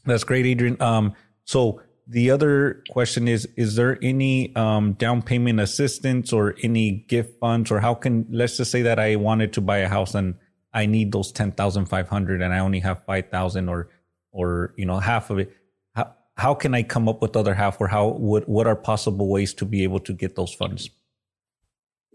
That's 0.07 0.25
great, 0.25 0.47
Adrian. 0.47 0.79
Um, 0.81 1.13
so 1.45 1.83
the 2.07 2.31
other 2.31 2.83
question 2.91 3.29
is 3.29 3.47
is 3.57 3.77
there 3.77 3.99
any 4.03 4.55
um, 4.57 4.95
down 4.95 5.23
payment 5.23 5.61
assistance 5.61 6.33
or 6.33 6.57
any 6.63 7.05
gift 7.09 7.39
funds 7.41 7.71
or 7.71 7.81
how 7.81 7.95
can 7.95 8.27
let's 8.31 8.57
just 8.57 8.71
say 8.71 8.83
that 8.83 8.99
i 8.99 9.17
wanted 9.17 9.53
to 9.53 9.61
buy 9.61 9.79
a 9.79 9.89
house 9.89 10.15
and 10.15 10.35
i 10.75 10.87
need 10.87 11.13
those 11.13 11.31
10500 11.31 12.43
and 12.43 12.53
i 12.53 12.59
only 12.59 12.81
have 12.81 13.05
5000 13.05 13.69
or 13.69 13.89
or 14.33 14.75
you 14.77 14.87
know 14.87 14.99
half 14.99 15.31
of 15.31 15.39
it. 15.39 15.53
How, 15.95 16.15
how 16.37 16.55
can 16.55 16.75
i 16.75 16.83
come 16.83 17.09
up 17.09 17.23
with 17.23 17.37
other 17.37 17.55
half 17.55 17.81
or 17.81 17.89
how 17.89 18.09
would 18.09 18.45
what 18.45 18.67
are 18.67 18.77
possible 18.77 19.29
ways 19.29 19.55
to 19.55 19.65
be 19.65 19.83
able 19.83 20.01
to 20.01 20.13
get 20.13 20.37
those 20.37 20.53
funds? 20.53 20.91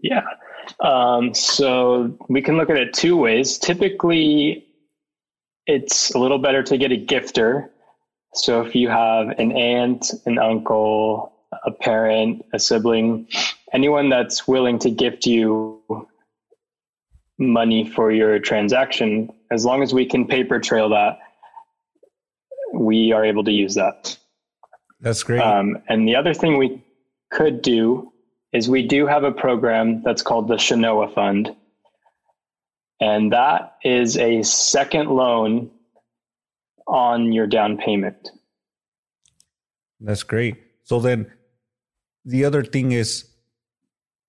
Yeah. 0.02 0.22
Um, 0.80 1.32
so 1.32 2.16
we 2.28 2.42
can 2.42 2.56
look 2.56 2.70
at 2.70 2.76
it 2.76 2.92
two 2.92 3.16
ways. 3.16 3.58
Typically 3.58 4.66
it's 5.66 6.10
a 6.12 6.18
little 6.18 6.38
better 6.38 6.62
to 6.62 6.78
get 6.78 6.92
a 6.92 6.96
gifter 6.96 7.68
so 8.38 8.62
if 8.62 8.74
you 8.74 8.88
have 8.88 9.28
an 9.38 9.52
aunt, 9.52 10.12
an 10.26 10.38
uncle, 10.38 11.32
a 11.64 11.70
parent, 11.70 12.44
a 12.52 12.58
sibling, 12.58 13.28
anyone 13.72 14.08
that's 14.08 14.46
willing 14.46 14.78
to 14.80 14.90
gift 14.90 15.26
you 15.26 15.80
money 17.38 17.88
for 17.88 18.10
your 18.10 18.38
transaction, 18.38 19.30
as 19.50 19.64
long 19.64 19.82
as 19.82 19.92
we 19.92 20.06
can 20.06 20.26
paper 20.26 20.58
trail 20.58 20.88
that, 20.90 21.18
we 22.74 23.12
are 23.12 23.24
able 23.24 23.44
to 23.44 23.52
use 23.52 23.74
that. 23.74 24.16
That's 25.00 25.22
great. 25.22 25.40
Um, 25.40 25.78
and 25.88 26.06
the 26.08 26.16
other 26.16 26.34
thing 26.34 26.58
we 26.58 26.82
could 27.30 27.62
do 27.62 28.12
is 28.52 28.68
we 28.68 28.86
do 28.86 29.06
have 29.06 29.24
a 29.24 29.32
program 29.32 30.02
that's 30.02 30.22
called 30.22 30.48
the 30.48 30.54
Chenoa 30.54 31.12
Fund. 31.14 31.54
And 33.00 33.32
that 33.32 33.76
is 33.84 34.16
a 34.16 34.42
second 34.42 35.10
loan 35.10 35.70
on 36.86 37.32
your 37.32 37.46
down 37.46 37.76
payment. 37.76 38.30
That's 40.00 40.22
great. 40.22 40.56
So 40.84 41.00
then 41.00 41.32
the 42.24 42.44
other 42.44 42.62
thing 42.62 42.92
is 42.92 43.24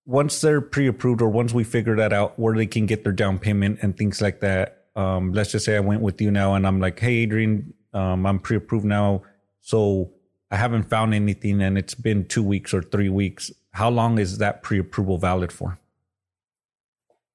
once 0.06 0.40
they're 0.40 0.62
pre-approved 0.62 1.22
or 1.22 1.30
once 1.30 1.54
we 1.54 1.66
figure 1.66 1.96
that 1.98 2.14
out 2.14 2.40
where 2.40 2.56
they 2.56 2.66
can 2.66 2.86
get 2.86 3.04
their 3.04 3.12
down 3.12 3.38
payment 3.38 3.78
and 3.82 3.98
things 3.98 4.22
like 4.22 4.40
that 4.40 4.86
um, 4.96 5.34
let's 5.34 5.52
just 5.52 5.66
say 5.66 5.76
i 5.76 5.80
went 5.80 6.02
with 6.02 6.20
you 6.22 6.32
now 6.32 6.56
and 6.56 6.66
i'm 6.66 6.80
like 6.80 6.98
hey 7.00 7.18
adrian 7.18 7.74
um, 7.94 8.26
i'm 8.26 8.40
pre-approved 8.40 8.86
now 8.86 9.22
so 9.60 10.10
i 10.50 10.56
haven't 10.56 10.84
found 10.84 11.14
anything 11.14 11.62
and 11.62 11.78
it's 11.78 11.94
been 11.94 12.26
two 12.26 12.42
weeks 12.42 12.74
or 12.74 12.82
three 12.82 13.10
weeks 13.10 13.52
how 13.72 13.90
long 13.90 14.18
is 14.18 14.38
that 14.38 14.64
pre-approval 14.64 15.18
valid 15.18 15.52
for 15.52 15.78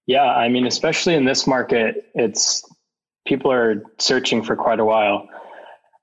yeah 0.06 0.24
i 0.24 0.48
mean 0.48 0.66
especially 0.66 1.14
in 1.14 1.26
this 1.26 1.46
market 1.46 2.10
it's 2.14 2.66
people 3.26 3.52
are 3.52 3.82
searching 3.98 4.42
for 4.42 4.56
quite 4.56 4.80
a 4.80 4.84
while. 4.84 5.28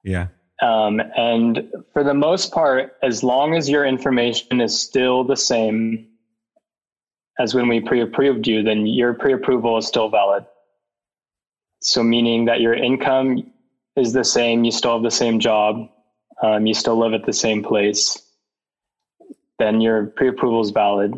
Yeah. 0.03 0.27
Um, 0.61 0.99
and 1.15 1.71
for 1.93 2.03
the 2.03 2.13
most 2.13 2.51
part, 2.51 2.97
as 3.01 3.23
long 3.23 3.55
as 3.55 3.69
your 3.69 3.85
information 3.85 4.59
is 4.59 4.79
still 4.79 5.23
the 5.23 5.37
same 5.37 6.07
as 7.39 7.55
when 7.55 7.69
we 7.69 7.79
pre 7.79 8.01
approved 8.01 8.47
you, 8.47 8.61
then 8.63 8.85
your 8.85 9.13
pre 9.13 9.33
approval 9.33 9.77
is 9.77 9.87
still 9.87 10.09
valid. 10.09 10.45
So, 11.81 12.03
meaning 12.03 12.45
that 12.45 12.59
your 12.59 12.73
income 12.73 13.51
is 13.95 14.11
the 14.11 14.25
same, 14.25 14.65
you 14.65 14.71
still 14.71 14.93
have 14.93 15.03
the 15.03 15.11
same 15.11 15.39
job, 15.39 15.89
um, 16.43 16.67
you 16.67 16.73
still 16.73 16.97
live 16.97 17.13
at 17.13 17.25
the 17.25 17.33
same 17.33 17.63
place, 17.63 18.21
then 19.57 19.79
your 19.79 20.07
pre 20.07 20.27
approval 20.27 20.61
is 20.61 20.71
valid. 20.71 21.13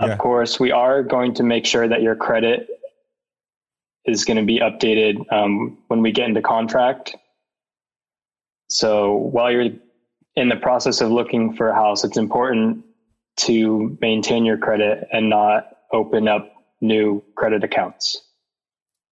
Yeah. 0.00 0.06
Of 0.06 0.18
course, 0.18 0.60
we 0.60 0.70
are 0.70 1.02
going 1.02 1.34
to 1.34 1.42
make 1.42 1.66
sure 1.66 1.88
that 1.88 2.02
your 2.02 2.14
credit 2.14 2.68
is 4.08 4.24
going 4.24 4.36
to 4.36 4.44
be 4.44 4.60
updated 4.60 5.30
um, 5.32 5.78
when 5.88 6.02
we 6.02 6.12
get 6.12 6.28
into 6.28 6.42
contract. 6.42 7.16
So 8.70 9.14
while 9.14 9.50
you're 9.50 9.70
in 10.36 10.48
the 10.48 10.56
process 10.56 11.00
of 11.00 11.10
looking 11.10 11.54
for 11.54 11.68
a 11.68 11.74
house, 11.74 12.04
it's 12.04 12.16
important 12.16 12.84
to 13.38 13.96
maintain 14.00 14.44
your 14.44 14.58
credit 14.58 15.08
and 15.12 15.28
not 15.28 15.76
open 15.92 16.28
up 16.28 16.52
new 16.80 17.22
credit 17.36 17.64
accounts. 17.64 18.22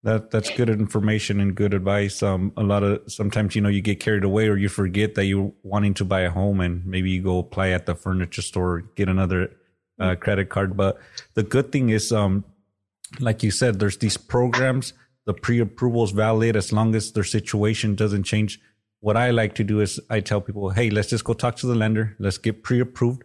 That 0.02 0.30
that's 0.30 0.50
good 0.50 0.68
information 0.68 1.40
and 1.40 1.54
good 1.54 1.74
advice. 1.74 2.22
Um, 2.22 2.52
a 2.56 2.62
lot 2.62 2.84
of 2.84 3.02
sometimes 3.10 3.56
you 3.56 3.60
know 3.60 3.68
you 3.68 3.80
get 3.80 3.98
carried 3.98 4.22
away 4.22 4.46
or 4.46 4.56
you 4.56 4.68
forget 4.68 5.16
that 5.16 5.24
you're 5.24 5.52
wanting 5.64 5.94
to 5.94 6.04
buy 6.04 6.20
a 6.20 6.30
home 6.30 6.60
and 6.60 6.86
maybe 6.86 7.10
you 7.10 7.22
go 7.22 7.38
apply 7.38 7.70
at 7.70 7.86
the 7.86 7.94
furniture 7.96 8.42
store 8.42 8.82
get 8.94 9.08
another 9.08 9.50
uh, 9.98 10.14
credit 10.14 10.48
card. 10.48 10.76
But 10.76 10.98
the 11.34 11.42
good 11.42 11.72
thing 11.72 11.88
is 11.88 12.12
um, 12.12 12.44
like 13.20 13.42
you 13.42 13.50
said, 13.50 13.78
there's 13.78 13.98
these 13.98 14.16
programs. 14.16 14.92
The 15.26 15.34
pre-approval 15.34 16.04
is 16.04 16.12
valid 16.12 16.56
as 16.56 16.72
long 16.72 16.94
as 16.94 17.12
their 17.12 17.24
situation 17.24 17.94
doesn't 17.94 18.24
change. 18.24 18.60
What 19.00 19.16
I 19.16 19.30
like 19.30 19.54
to 19.56 19.64
do 19.64 19.80
is 19.80 20.00
I 20.08 20.20
tell 20.20 20.40
people, 20.40 20.70
hey, 20.70 20.90
let's 20.90 21.08
just 21.08 21.24
go 21.24 21.32
talk 21.32 21.56
to 21.56 21.66
the 21.66 21.74
lender. 21.74 22.16
Let's 22.18 22.38
get 22.38 22.62
pre-approved. 22.62 23.24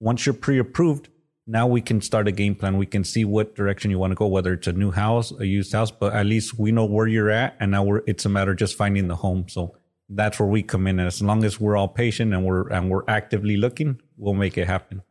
Once 0.00 0.26
you're 0.26 0.34
pre-approved, 0.34 1.08
now 1.46 1.66
we 1.66 1.80
can 1.80 2.00
start 2.00 2.28
a 2.28 2.32
game 2.32 2.54
plan. 2.54 2.76
We 2.76 2.86
can 2.86 3.04
see 3.04 3.24
what 3.24 3.54
direction 3.54 3.90
you 3.90 3.98
want 3.98 4.12
to 4.12 4.14
go, 4.14 4.26
whether 4.26 4.52
it's 4.52 4.66
a 4.66 4.72
new 4.72 4.90
house, 4.90 5.32
a 5.38 5.46
used 5.46 5.72
house, 5.72 5.90
but 5.90 6.14
at 6.14 6.26
least 6.26 6.58
we 6.58 6.72
know 6.72 6.84
where 6.84 7.06
you're 7.06 7.30
at. 7.30 7.56
And 7.60 7.70
now 7.72 7.82
we're, 7.82 8.02
it's 8.06 8.24
a 8.24 8.28
matter 8.28 8.52
of 8.52 8.58
just 8.58 8.76
finding 8.76 9.08
the 9.08 9.16
home. 9.16 9.48
So 9.48 9.76
that's 10.08 10.38
where 10.38 10.48
we 10.48 10.62
come 10.62 10.86
in. 10.86 10.98
And 10.98 11.06
as 11.06 11.20
long 11.20 11.44
as 11.44 11.60
we're 11.60 11.76
all 11.76 11.88
patient 11.88 12.32
and 12.32 12.44
we're, 12.44 12.68
and 12.68 12.90
we're 12.90 13.04
actively 13.08 13.56
looking, 13.56 14.00
we'll 14.16 14.34
make 14.34 14.56
it 14.56 14.66
happen. 14.66 15.02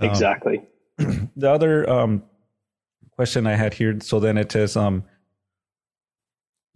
Exactly. 0.00 0.62
Um, 0.98 1.30
the 1.36 1.50
other, 1.50 1.90
um, 1.90 2.22
question 3.16 3.46
I 3.46 3.54
had 3.54 3.74
here. 3.74 3.98
So 4.00 4.20
then 4.20 4.36
it 4.36 4.52
says, 4.52 4.76
um, 4.76 5.04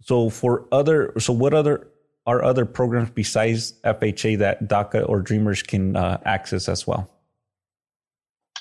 so 0.01 0.29
for 0.29 0.65
other, 0.71 1.13
so 1.19 1.33
what 1.33 1.53
other 1.53 1.87
are 2.25 2.43
other 2.43 2.65
programs 2.65 3.09
besides 3.09 3.73
FHA 3.83 4.37
that 4.39 4.67
DACA 4.67 5.07
or 5.07 5.21
Dreamers 5.21 5.63
can 5.63 5.95
uh, 5.95 6.19
access 6.25 6.69
as 6.69 6.85
well? 6.85 7.09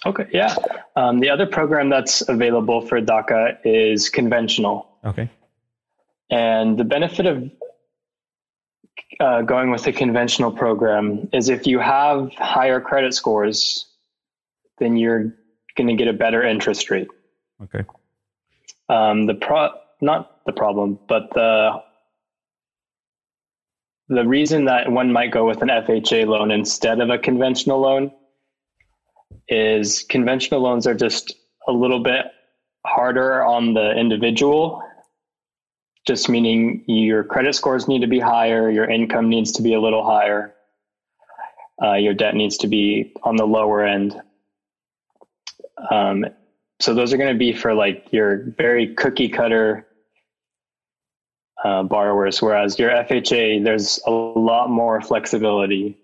Okay, 0.06 0.26
yeah. 0.32 0.54
Um, 0.97 1.18
the 1.18 1.28
other 1.28 1.47
program 1.47 1.88
that's 1.88 2.26
available 2.28 2.80
for 2.80 3.00
DACA 3.00 3.58
is 3.64 4.08
conventional. 4.08 4.88
Okay. 5.04 5.28
And 6.30 6.78
the 6.78 6.85
benefit 6.85 7.26
of 7.26 7.50
uh, 9.20 9.42
going 9.42 9.70
with 9.70 9.87
a 9.87 9.92
conventional 9.92 10.52
program 10.52 11.28
is 11.32 11.49
if 11.49 11.66
you 11.66 11.78
have 11.78 12.32
higher 12.35 12.80
credit 12.80 13.14
scores, 13.14 13.87
then 14.78 14.97
you're 14.97 15.35
going 15.76 15.88
to 15.88 15.94
get 15.94 16.08
a 16.08 16.12
better 16.12 16.42
interest 16.42 16.90
rate. 16.90 17.08
Okay. 17.62 17.85
Um, 18.88 19.27
the 19.27 19.35
pro 19.35 19.71
not 20.00 20.45
the 20.47 20.53
problem, 20.53 20.99
but 21.09 21.31
the 21.35 21.83
the 24.09 24.27
reason 24.27 24.65
that 24.65 24.91
one 24.91 25.12
might 25.12 25.31
go 25.31 25.47
with 25.47 25.61
an 25.61 25.69
FHA 25.69 26.27
loan 26.27 26.50
instead 26.50 27.00
of 27.00 27.11
a 27.11 27.19
conventional 27.19 27.81
loan 27.81 28.11
is 29.49 30.05
conventional 30.09 30.61
loans 30.61 30.87
are 30.87 30.95
just 30.95 31.35
a 31.67 31.73
little 31.73 32.03
bit 32.03 32.27
harder 32.87 33.45
on 33.45 33.75
the 33.75 33.93
individual 33.93 34.83
just 36.07 36.29
meaning 36.31 36.83
your 36.87 37.23
credit 37.23 37.55
scores 37.55 37.87
need 37.87 38.00
to 38.00 38.07
be 38.07 38.19
higher 38.19 38.71
your 38.71 38.88
income 38.88 39.29
needs 39.29 39.53
to 39.53 39.62
be 39.62 39.75
a 39.75 39.81
little 39.81 40.05
higher 40.05 40.55
uh, 41.83 41.95
your 41.95 42.15
debt 42.15 42.35
needs 42.35 42.57
to 42.57 42.67
be 42.67 43.12
on 43.25 43.37
the 43.37 43.45
lower 43.45 43.85
end 43.85 44.19
um, 45.91 46.25
so 46.80 46.94
those 46.94 47.12
are 47.12 47.16
going 47.16 47.32
to 47.32 47.38
be 47.38 47.52
for 47.52 47.75
like 47.75 48.06
your 48.11 48.54
very 48.56 48.94
cookie 48.94 49.28
cutter 49.28 49.87
uh, 51.64 51.82
borrowers, 51.82 52.40
whereas 52.40 52.78
your 52.78 52.90
FHA, 52.90 53.64
there's 53.64 54.00
a 54.06 54.11
lot 54.11 54.70
more 54.70 55.00
flexibility. 55.00 55.99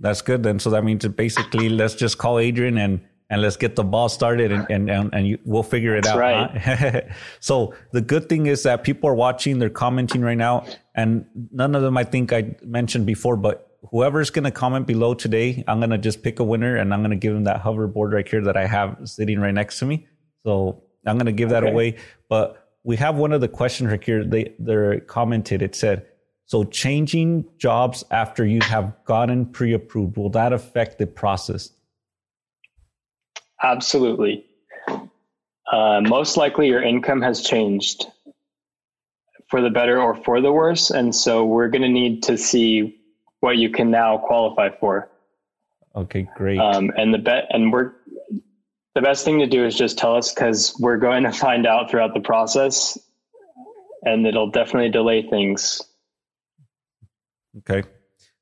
That's 0.00 0.20
good 0.20 0.42
then. 0.42 0.58
So 0.58 0.70
that 0.70 0.82
means 0.82 1.06
basically, 1.06 1.68
let's 1.68 1.94
just 1.94 2.18
call 2.18 2.38
Adrian 2.38 2.78
and 2.78 3.00
and 3.30 3.40
let's 3.40 3.56
get 3.56 3.76
the 3.76 3.84
ball 3.84 4.10
started 4.10 4.52
and, 4.52 4.66
and, 4.68 4.90
and, 4.90 5.14
and 5.14 5.26
you, 5.26 5.38
we'll 5.46 5.62
figure 5.62 5.96
it 5.96 6.04
That's 6.04 6.14
out. 6.14 6.18
Right. 6.18 6.58
Huh? 6.58 7.00
so 7.40 7.74
the 7.90 8.02
good 8.02 8.28
thing 8.28 8.44
is 8.44 8.62
that 8.64 8.84
people 8.84 9.08
are 9.08 9.14
watching, 9.14 9.58
they're 9.58 9.70
commenting 9.70 10.20
right 10.20 10.36
now, 10.36 10.66
and 10.94 11.24
none 11.50 11.74
of 11.74 11.80
them 11.80 11.96
I 11.96 12.04
think 12.04 12.30
I 12.30 12.54
mentioned 12.62 13.06
before, 13.06 13.38
but 13.38 13.71
whoever's 13.90 14.30
going 14.30 14.44
to 14.44 14.50
comment 14.50 14.86
below 14.86 15.14
today, 15.14 15.64
I'm 15.66 15.78
going 15.80 15.90
to 15.90 15.98
just 15.98 16.22
pick 16.22 16.38
a 16.40 16.44
winner 16.44 16.76
and 16.76 16.92
I'm 16.94 17.00
going 17.00 17.10
to 17.10 17.16
give 17.16 17.34
them 17.34 17.44
that 17.44 17.62
hoverboard 17.62 18.12
right 18.12 18.28
here 18.28 18.42
that 18.42 18.56
I 18.56 18.66
have 18.66 18.98
sitting 19.04 19.40
right 19.40 19.54
next 19.54 19.78
to 19.80 19.86
me. 19.86 20.06
So 20.44 20.82
I'm 21.06 21.16
going 21.16 21.26
to 21.26 21.32
give 21.32 21.50
that 21.50 21.64
Okay. 21.64 21.72
away. 21.72 21.96
But 22.28 22.70
we 22.84 22.96
have 22.96 23.16
one 23.16 23.32
of 23.32 23.40
the 23.40 23.48
questions 23.48 23.90
right 23.90 24.02
here. 24.02 24.24
They, 24.24 24.54
they're 24.58 25.00
commented. 25.00 25.62
It 25.62 25.74
said, 25.74 26.06
so 26.46 26.64
changing 26.64 27.44
jobs 27.58 28.04
after 28.10 28.44
you 28.44 28.60
have 28.62 28.92
gotten 29.04 29.46
pre-approved, 29.46 30.16
will 30.16 30.30
that 30.30 30.52
affect 30.52 30.98
the 30.98 31.06
process? 31.06 31.70
Absolutely. 33.62 34.44
Uh, 35.70 36.00
most 36.02 36.36
likely, 36.36 36.66
your 36.66 36.82
income 36.82 37.22
has 37.22 37.40
changed 37.40 38.04
for 39.48 39.60
the 39.62 39.70
better 39.70 40.00
or 40.00 40.16
for 40.24 40.40
the 40.40 40.52
worse, 40.52 40.90
and 40.90 41.14
so 41.14 41.46
we're 41.46 41.68
going 41.68 41.82
to 41.82 41.88
need 41.88 42.24
to 42.24 42.36
see 42.36 42.98
what 43.42 43.58
you 43.58 43.68
can 43.70 43.90
now 43.90 44.16
qualify 44.18 44.68
for. 44.78 45.10
Okay, 45.96 46.26
great. 46.36 46.58
Um, 46.58 46.90
and 46.96 47.12
the 47.12 47.18
bet, 47.18 47.44
and 47.50 47.72
we're 47.72 47.92
the 48.94 49.02
best 49.02 49.24
thing 49.24 49.40
to 49.40 49.46
do 49.46 49.64
is 49.66 49.76
just 49.76 49.98
tell 49.98 50.14
us 50.14 50.32
because 50.32 50.74
we're 50.78 50.96
going 50.96 51.24
to 51.24 51.32
find 51.32 51.66
out 51.66 51.90
throughout 51.90 52.14
the 52.14 52.20
process, 52.20 52.96
and 54.02 54.26
it'll 54.26 54.50
definitely 54.50 54.90
delay 54.90 55.28
things. 55.28 55.82
Okay. 57.58 57.82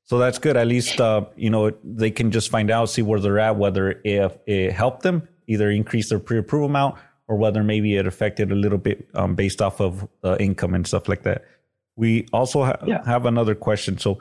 So 0.05 0.19
that's 0.19 0.39
good. 0.39 0.57
At 0.57 0.67
least, 0.67 1.01
uh, 1.01 1.25
you 1.37 1.51
know, 1.51 1.73
they 1.83 2.11
can 2.11 2.31
just 2.31 2.51
find 2.51 2.71
out, 2.71 2.91
see 2.91 3.03
where 3.03 3.21
they're 3.21 3.39
at, 3.39 3.57
whether 3.57 4.01
if 4.05 4.37
it 4.47 4.73
helped 4.73 5.03
them 5.03 5.27
either 5.47 5.71
increase 5.71 6.09
their 6.11 6.19
pre-approval 6.19 6.67
amount 6.69 6.97
or 7.27 7.37
whether 7.37 7.63
maybe 7.63 7.97
it 7.97 8.07
affected 8.07 8.51
a 8.53 8.55
little 8.57 8.79
bit 8.79 9.09
um, 9.15 9.35
based 9.35 9.63
off 9.63 9.81
of 9.81 10.07
uh, 10.25 10.37
income 10.39 10.75
and 10.75 10.87
stuff 10.87 11.09
like 11.09 11.23
that. 11.23 11.45
We 11.97 12.27
also 12.33 12.65
ha- 12.65 12.79
Yeah. 12.85 13.05
have 13.07 13.25
another 13.27 13.55
question. 13.55 13.99
So 13.99 14.19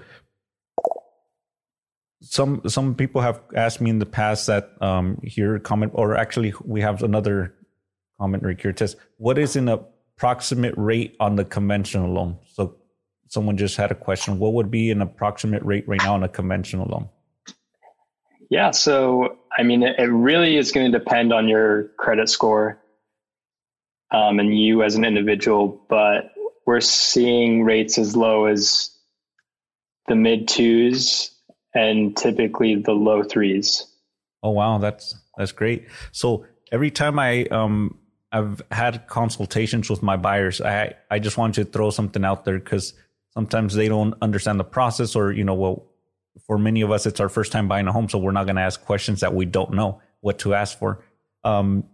some 2.22 2.62
some 2.68 2.96
people 2.96 3.22
have 3.22 3.42
asked 3.56 3.82
me 3.82 3.90
in 3.90 4.00
the 4.00 4.06
past 4.06 4.48
that 4.48 4.72
um, 4.82 5.20
here 5.24 5.58
comment, 5.60 5.94
or 5.96 6.18
actually 6.18 6.54
we 6.64 6.82
have 6.82 7.04
another 7.04 7.54
comment 8.20 8.44
right 8.44 8.60
here. 8.60 8.72
It 8.72 8.80
says, 8.80 8.96
what 9.18 9.38
is 9.38 9.56
an 9.56 9.70
approximate 9.70 10.74
rate 10.78 11.16
on 11.20 11.36
the 11.38 11.46
conventional 11.46 12.12
loan? 12.12 12.38
So 12.54 12.76
someone 13.30 13.58
just 13.58 13.78
had 13.78 13.92
a 13.92 13.96
question. 13.96 14.40
What 14.40 14.54
would 14.54 14.70
be 14.70 14.92
an 14.92 15.02
approximate 15.02 15.64
rate 15.64 15.88
right 15.88 16.02
now 16.04 16.14
on 16.16 16.24
a 16.24 16.30
conventional 16.30 16.88
loan? 16.88 17.10
Yeah, 18.50 18.72
so 18.72 19.38
I 19.58 19.64
mean, 19.64 19.84
it, 19.84 19.98
it 20.00 20.08
really 20.08 20.58
is 20.58 20.72
going 20.72 20.92
to 20.92 20.98
depend 21.00 21.32
on 21.32 21.48
your 21.48 21.92
credit 21.98 22.28
score 22.28 22.80
um, 24.12 24.40
and 24.40 24.58
you 24.58 24.84
as 24.84 24.96
an 24.96 25.06
individual, 25.06 25.82
but 25.88 26.34
we're 26.66 26.82
seeing 26.82 27.64
rates 27.64 27.98
as 27.98 28.16
low 28.16 28.46
as 28.46 28.92
the 30.08 30.16
mid 30.16 30.48
twos 30.48 31.32
and 31.74 32.16
typically 32.16 32.76
the 32.76 32.94
low 32.94 33.24
threes. 33.24 33.86
Oh 34.44 34.52
wow, 34.52 34.78
that's 34.78 35.16
that's 35.38 35.52
great. 35.52 35.88
So 36.12 36.46
every 36.72 36.92
time 36.92 37.20
I 37.20 37.46
um 37.46 37.98
I've 38.32 38.62
had 38.72 39.08
consultations 39.08 39.90
with 39.90 40.04
my 40.04 40.18
buyers, 40.18 40.62
I 40.62 40.96
I 41.10 41.20
just 41.20 41.38
want 41.38 41.56
to 41.56 41.66
throw 41.66 41.90
something 41.90 42.24
out 42.24 42.46
there 42.46 42.60
because 42.60 42.94
sometimes 43.34 43.74
they 43.74 43.88
don't 43.88 44.16
understand 44.22 44.60
the 44.60 44.66
process, 44.66 45.16
or 45.16 45.32
you 45.32 45.44
know, 45.44 45.56
well, 45.56 45.86
for 46.46 46.58
many 46.58 46.82
of 46.82 46.92
us, 46.92 47.06
it's 47.06 47.20
our 47.20 47.30
first 47.30 47.52
time 47.52 47.68
buying 47.68 47.88
a 47.88 47.92
home, 47.92 48.10
so 48.10 48.18
we're 48.18 48.32
not 48.32 48.46
going 48.46 48.56
to 48.56 48.62
ask 48.62 48.84
questions 48.84 49.22
that 49.22 49.34
we 49.34 49.46
don't 49.46 49.74
know 49.74 50.02
what 50.22 50.40
to 50.40 50.54
ask 50.54 50.78
for. 50.78 51.04
Um, 51.44 51.86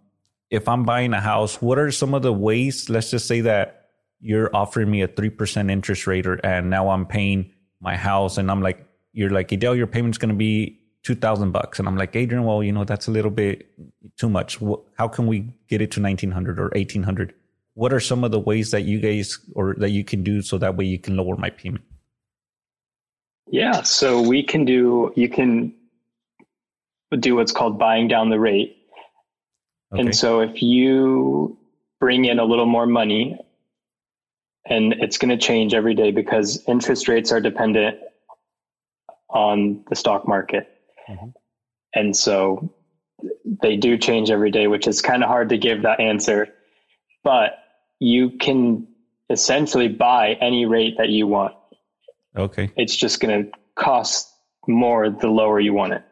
if 0.50 0.67
I'm 0.67 0.84
buying 0.84 1.13
a 1.13 1.22
house, 1.22 1.62
what 1.62 1.79
are 1.79 1.91
some 1.91 2.13
of 2.13 2.22
the 2.22 2.34
ways? 2.34 2.89
Let's 2.89 3.12
just 3.12 3.27
say 3.27 3.41
that 3.41 3.89
you're 4.20 4.55
offering 4.55 4.89
me 4.89 5.01
a 5.01 5.08
three 5.08 5.29
percent 5.29 5.72
interest 5.72 6.08
rate, 6.08 6.27
or 6.27 6.36
and 6.46 6.70
now 6.70 6.89
I'm 6.89 7.05
paying 7.05 7.51
my 7.79 7.96
house, 7.96 8.38
and 8.38 8.51
I'm 8.51 8.62
like, 8.62 8.86
you're 9.15 9.31
like, 9.31 9.51
Adele, 9.51 9.75
your 9.75 9.88
payment's 9.88 10.19
going 10.19 10.29
to 10.29 10.36
be 10.36 10.79
two 11.01 11.15
thousand 11.15 11.51
bucks, 11.51 11.80
and 11.80 11.88
I'm 11.88 11.97
like, 11.97 12.15
Adrian, 12.15 12.43
well, 12.43 12.62
you 12.62 12.71
know, 12.71 12.84
that's 12.84 13.08
a 13.08 13.12
little 13.12 13.32
bit 13.32 13.67
too 14.17 14.30
much. 14.30 14.60
How 14.97 15.08
can 15.08 15.25
we 15.25 15.51
get 15.67 15.82
it 15.82 15.89
to 15.91 15.99
nineteen 15.99 16.32
hundred 16.32 16.60
or 16.60 16.71
eighteen 16.75 17.01
hundred? 17.01 17.34
What 17.73 17.93
are 17.93 17.99
some 17.99 18.23
of 18.23 18.32
the 18.32 18.39
ways 18.39 18.71
that 18.71 18.82
you 18.82 18.99
guys 18.99 19.39
or 19.54 19.75
that 19.80 19.89
you 19.89 20.04
can 20.04 20.23
do 20.23 20.41
so 20.41 20.58
that 20.58 20.75
way 20.75 20.86
you 20.86 20.99
can 20.99 21.15
lower 21.15 21.36
my 21.38 21.49
payment? 21.49 21.84
Yeah, 23.47 23.82
so 23.84 24.21
we 24.21 24.43
can 24.43 24.65
do, 24.65 25.13
you 25.15 25.30
can 25.30 25.73
do 27.19 27.36
what's 27.36 27.51
called 27.51 27.78
buying 27.78 28.08
down 28.08 28.30
the 28.30 28.39
rate. 28.39 28.78
Okay. 29.93 30.01
And 30.01 30.15
so 30.15 30.39
if 30.39 30.62
you 30.62 31.58
bring 31.99 32.25
in 32.25 32.39
a 32.39 32.43
little 32.43 32.65
more 32.65 32.88
money, 32.88 33.38
and 34.67 34.93
it's 34.93 35.17
going 35.17 35.30
to 35.30 35.38
change 35.38 35.73
every 35.73 35.93
day 35.93 36.12
because 36.12 36.63
interest 36.67 37.08
rates 37.08 37.32
are 37.32 37.39
dependent 37.39 37.99
on 39.36 39.84
the 39.89 39.95
stock 39.95 40.28
market. 40.28 40.67
Mhm. 41.10 41.34
And 41.93 42.15
so 42.15 42.74
they 43.62 43.76
do 43.78 43.98
change 43.98 44.32
every 44.32 44.50
day, 44.50 44.67
which 44.67 44.88
is 44.88 45.02
kind 45.02 45.24
of 45.24 45.30
hard 45.30 45.50
to 45.50 45.58
give 45.58 45.84
that 45.84 46.00
answer. 46.00 46.48
But 47.24 47.60
you 48.00 48.32
can 48.32 48.88
essentially 49.30 49.88
buy 49.88 50.38
any 50.41 50.65
rate 50.65 50.95
that 50.98 51.10
you 51.10 51.28
want. 51.28 51.54
okay, 52.38 52.69
It's 52.76 52.95
just 52.95 53.21
going 53.21 53.45
to 53.45 53.52
cost 53.76 54.30
more 54.67 55.10
the 55.10 55.28
lower 55.28 55.60
you 55.60 55.74
want 55.74 55.93
it. 55.93 56.04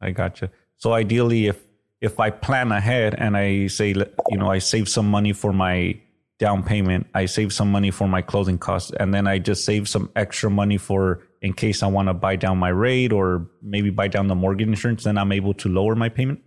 I 0.00 0.10
gotcha. 0.10 0.50
So 0.78 0.92
ideally, 0.92 1.46
if 1.46 1.62
if 2.00 2.18
I 2.18 2.30
plan 2.30 2.72
ahead 2.72 3.14
and 3.18 3.36
I 3.36 3.66
say, 3.66 3.88
you 4.30 4.36
know, 4.38 4.50
I 4.50 4.58
save 4.58 4.88
some 4.88 5.06
money 5.06 5.32
for 5.34 5.52
my 5.52 6.00
down 6.38 6.62
payment, 6.62 7.06
I 7.14 7.26
save 7.26 7.52
some 7.52 7.70
money 7.70 7.90
for 7.90 8.08
my 8.08 8.22
closing 8.22 8.56
costs, 8.58 8.90
and 8.98 9.12
then 9.12 9.26
I 9.26 9.38
just 9.38 9.64
save 9.66 9.86
some 9.86 10.10
extra 10.16 10.50
money 10.50 10.78
for 10.78 11.20
in 11.42 11.52
case 11.54 11.82
I 11.82 11.86
want 11.86 12.08
to 12.08 12.14
buy 12.14 12.36
down 12.36 12.58
my 12.58 12.68
rate 12.68 13.12
or 13.12 13.48
maybe 13.62 13.90
buy 13.90 14.08
down 14.08 14.28
the 14.28 14.34
mortgage 14.34 14.68
insurance, 14.68 15.04
then 15.04 15.16
I'm 15.16 15.32
able 15.32 15.54
to 15.54 15.68
lower 15.68 15.94
my 15.94 16.08
payment. 16.08 16.40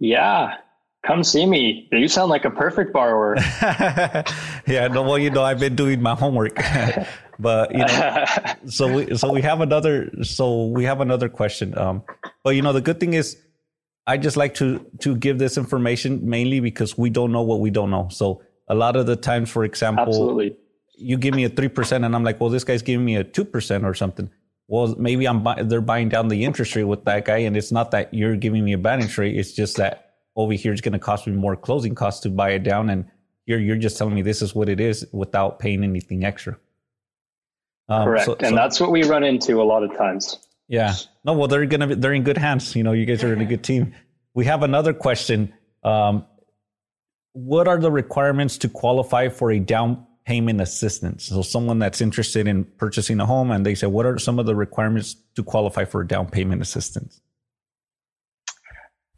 Yeah. 0.00 0.56
Come 1.06 1.22
see 1.22 1.44
me. 1.44 1.86
You 1.92 2.08
sound 2.08 2.30
like 2.30 2.46
a 2.46 2.50
perfect 2.50 2.92
borrower. 2.92 3.36
yeah, 4.66 4.88
no, 4.90 5.02
well, 5.02 5.18
you 5.18 5.28
know, 5.28 5.42
I've 5.42 5.60
been 5.60 5.76
doing 5.76 6.00
my 6.00 6.14
homework, 6.14 6.56
but 7.38 7.72
you 7.72 7.84
know, 7.84 8.24
so 8.66 8.94
we 8.94 9.16
so 9.16 9.30
we 9.30 9.42
have 9.42 9.60
another 9.60 10.10
so 10.22 10.68
we 10.68 10.84
have 10.84 11.02
another 11.02 11.28
question. 11.28 11.76
Um, 11.76 12.02
but 12.42 12.56
you 12.56 12.62
know, 12.62 12.72
the 12.72 12.80
good 12.80 13.00
thing 13.00 13.12
is, 13.12 13.36
I 14.06 14.16
just 14.16 14.38
like 14.38 14.54
to 14.54 14.86
to 15.00 15.14
give 15.14 15.38
this 15.38 15.58
information 15.58 16.26
mainly 16.26 16.60
because 16.60 16.96
we 16.96 17.10
don't 17.10 17.32
know 17.32 17.42
what 17.42 17.60
we 17.60 17.68
don't 17.68 17.90
know. 17.90 18.08
So 18.10 18.40
a 18.68 18.74
lot 18.74 18.96
of 18.96 19.04
the 19.04 19.16
times, 19.16 19.50
for 19.50 19.62
example, 19.64 20.06
Absolutely. 20.06 20.56
You 20.96 21.16
give 21.16 21.34
me 21.34 21.44
a 21.44 21.48
three 21.48 21.68
percent, 21.68 22.04
and 22.04 22.14
I'm 22.14 22.24
like, 22.24 22.40
well, 22.40 22.50
this 22.50 22.64
guy's 22.64 22.82
giving 22.82 23.04
me 23.04 23.16
a 23.16 23.24
two 23.24 23.44
percent 23.44 23.84
or 23.84 23.94
something. 23.94 24.30
Well, 24.68 24.94
maybe 24.98 25.26
I'm 25.26 25.42
buy- 25.42 25.62
they're 25.62 25.80
buying 25.80 26.08
down 26.08 26.28
the 26.28 26.44
interest 26.44 26.74
rate 26.74 26.84
with 26.84 27.04
that 27.04 27.24
guy, 27.24 27.38
and 27.38 27.56
it's 27.56 27.70
not 27.72 27.90
that 27.90 28.14
you're 28.14 28.36
giving 28.36 28.64
me 28.64 28.72
a 28.72 28.78
bad 28.78 29.00
interest 29.00 29.18
rate. 29.18 29.36
It's 29.36 29.52
just 29.52 29.76
that 29.76 30.12
over 30.36 30.52
here 30.54 30.72
it's 30.72 30.80
going 30.80 30.92
to 30.94 30.98
cost 30.98 31.26
me 31.26 31.32
more 31.34 31.54
closing 31.56 31.94
costs 31.94 32.20
to 32.22 32.30
buy 32.30 32.50
it 32.50 32.62
down, 32.62 32.88
and 32.90 33.04
you're 33.46 33.58
you're 33.60 33.76
just 33.76 33.98
telling 33.98 34.14
me 34.14 34.22
this 34.22 34.40
is 34.42 34.54
what 34.54 34.68
it 34.68 34.80
is 34.80 35.06
without 35.12 35.58
paying 35.58 35.84
anything 35.84 36.24
extra. 36.24 36.56
Um, 37.88 38.04
Correct. 38.04 38.24
so- 38.24 38.36
and 38.40 38.48
so- 38.50 38.54
that's 38.54 38.80
what 38.80 38.90
we 38.90 39.02
run 39.04 39.24
into 39.24 39.60
a 39.60 39.64
lot 39.64 39.82
of 39.82 39.96
times. 39.96 40.38
yeah. 40.68 40.94
No, 41.26 41.32
well, 41.34 41.48
they're 41.48 41.66
gonna 41.66 41.86
be, 41.88 41.94
they're 41.94 42.12
in 42.14 42.22
good 42.22 42.38
hands. 42.38 42.74
You 42.76 42.82
know, 42.84 42.92
you 42.92 43.04
guys 43.06 43.22
are 43.24 43.32
in 43.32 43.40
a 43.40 43.46
good 43.46 43.62
team. 43.64 43.94
We 44.34 44.44
have 44.46 44.62
another 44.62 44.92
question. 44.94 45.52
Um, 45.82 46.26
what 47.32 47.66
are 47.68 47.78
the 47.78 47.90
requirements 47.90 48.58
to 48.58 48.68
qualify 48.68 49.28
for 49.28 49.50
a 49.50 49.58
down 49.58 50.06
payment 50.26 50.60
assistance? 50.60 51.24
So, 51.24 51.42
someone 51.42 51.78
that's 51.78 52.00
interested 52.00 52.46
in 52.46 52.64
purchasing 52.64 53.20
a 53.20 53.26
home, 53.26 53.50
and 53.50 53.64
they 53.64 53.74
say, 53.74 53.86
what 53.86 54.06
are 54.06 54.18
some 54.18 54.38
of 54.38 54.46
the 54.46 54.54
requirements 54.54 55.16
to 55.36 55.42
qualify 55.42 55.84
for 55.84 56.04
down 56.04 56.26
payment 56.26 56.62
assistance? 56.62 57.20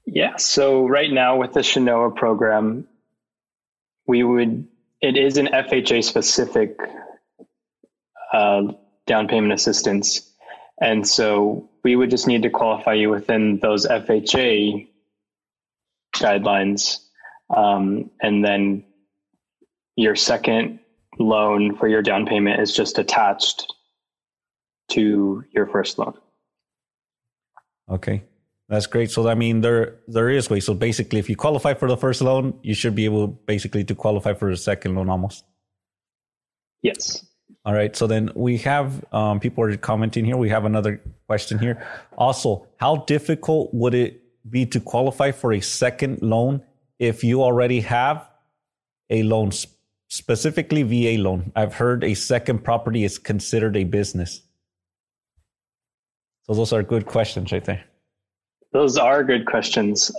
Yeah. 0.07 0.37
So 0.37 0.87
right 0.87 1.13
now 1.13 1.37
with 1.37 1.53
the 1.53 1.61
Chenoa 1.61 2.15
program, 2.15 2.87
we 4.07 4.23
would 4.23 4.67
it 5.03 5.17
is 5.17 5.37
an 5.37 5.49
FHA 5.49 6.05
specific 6.05 6.79
uh, 8.33 8.63
down 9.07 9.29
payment 9.29 9.53
assistance, 9.53 10.33
and 10.81 11.07
so 11.07 11.69
we 11.83 11.97
would 11.97 12.11
just 12.11 12.27
need 12.27 12.43
to 12.43 12.51
qualify 12.51 12.95
you 12.95 13.11
within 13.11 13.59
those 13.59 13.87
FHA 13.87 14.89
guidelines, 16.15 16.99
um, 17.55 18.11
and 18.23 18.45
then 18.45 18.85
your 19.97 20.15
second 20.15 20.79
loan 21.19 21.77
for 21.77 21.89
your 21.89 22.03
down 22.03 22.27
payment 22.27 22.61
is 22.61 22.75
just 22.75 22.99
attached 22.99 23.73
to 24.91 25.45
your 25.53 25.67
first 25.67 25.99
loan. 25.99 26.15
Okay. 27.91 28.23
That's 28.69 28.87
great. 28.87 29.11
So, 29.11 29.29
I 29.29 29.35
mean, 29.35 29.61
there 29.61 30.01
there 30.09 30.29
is 30.29 30.51
ways. 30.51 30.67
So, 30.67 30.75
basically, 30.75 31.21
if 31.21 31.31
you 31.31 31.37
qualify 31.37 31.75
for 31.75 31.89
the 31.89 31.97
first 31.97 32.21
loan, 32.21 32.59
you 32.63 32.75
should 32.75 32.97
be 32.97 33.05
able 33.05 33.29
basically 33.29 33.85
to 33.85 33.95
qualify 33.95 34.35
for 34.35 34.51
the 34.51 34.57
second 34.57 34.97
loan 34.97 35.09
almost. 35.09 35.45
Yes. 36.83 37.25
All 37.65 37.75
right. 37.75 37.97
So 37.97 38.07
then 38.07 38.31
we 38.37 38.59
have 38.59 39.05
um, 39.13 39.41
people 39.41 39.65
are 39.65 39.77
commenting 39.77 40.25
here. 40.25 40.37
We 40.37 40.49
have 40.51 40.65
another 40.65 41.01
question 41.27 41.59
here. 41.59 41.85
Also, 42.17 42.69
how 42.77 42.99
difficult 43.07 43.75
would 43.75 43.95
it 43.95 44.23
be 44.49 44.67
to 44.67 44.79
qualify 44.79 45.33
for 45.33 45.53
a 45.53 45.61
second 45.61 46.23
loan 46.23 46.63
if 47.01 47.25
you 47.25 47.43
already 47.43 47.81
have 47.81 48.29
a 49.11 49.25
loan, 49.25 49.51
specifically 50.09 50.83
VA 50.83 51.21
loan? 51.21 51.53
I've 51.55 51.75
heard 51.75 52.05
a 52.05 52.15
second 52.15 52.65
property 52.65 53.05
is 53.05 53.19
considered 53.19 53.77
a 53.77 53.85
business. 53.85 54.43
So 56.45 56.55
those 56.55 56.73
are 56.73 56.83
good 56.83 57.07
questions 57.07 57.53
right 57.53 57.65
there. 57.65 57.85
Those 58.73 58.97
are 58.97 59.25
good 59.25 59.47
questions. 59.47 60.13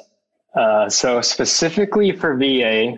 Uh, 0.55 0.89
so 0.89 1.21
specifically 1.21 2.11
for 2.11 2.35
VA, 2.35 2.97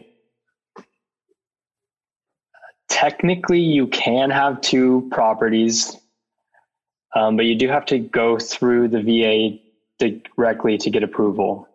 technically 2.90 3.62
you 3.62 3.88
can 3.88 4.30
have 4.30 4.60
two 4.62 5.08
properties, 5.12 5.96
um, 7.16 7.38
but 7.38 7.46
you 7.46 7.56
do 7.56 7.70
have 7.70 7.86
to 7.86 8.00
go 8.00 8.38
through 8.38 8.90
the 8.90 9.02
VA 9.02 9.60
directly 10.36 10.78
to 10.78 10.90
get 10.90 11.04
approval. 11.04 11.69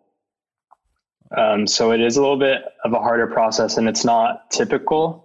Um, 1.36 1.66
so 1.66 1.92
it 1.92 2.00
is 2.00 2.16
a 2.16 2.20
little 2.20 2.38
bit 2.38 2.62
of 2.84 2.92
a 2.92 2.98
harder 2.98 3.26
process 3.26 3.76
and 3.76 3.88
it's 3.88 4.04
not 4.04 4.50
typical. 4.50 5.24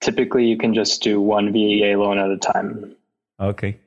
Typically, 0.00 0.46
you 0.46 0.56
can 0.56 0.74
just 0.74 1.02
do 1.02 1.20
one 1.20 1.52
VA 1.52 1.94
loan 1.96 2.18
at 2.18 2.30
a 2.30 2.36
time. 2.36 2.94
Okay, 3.40 3.80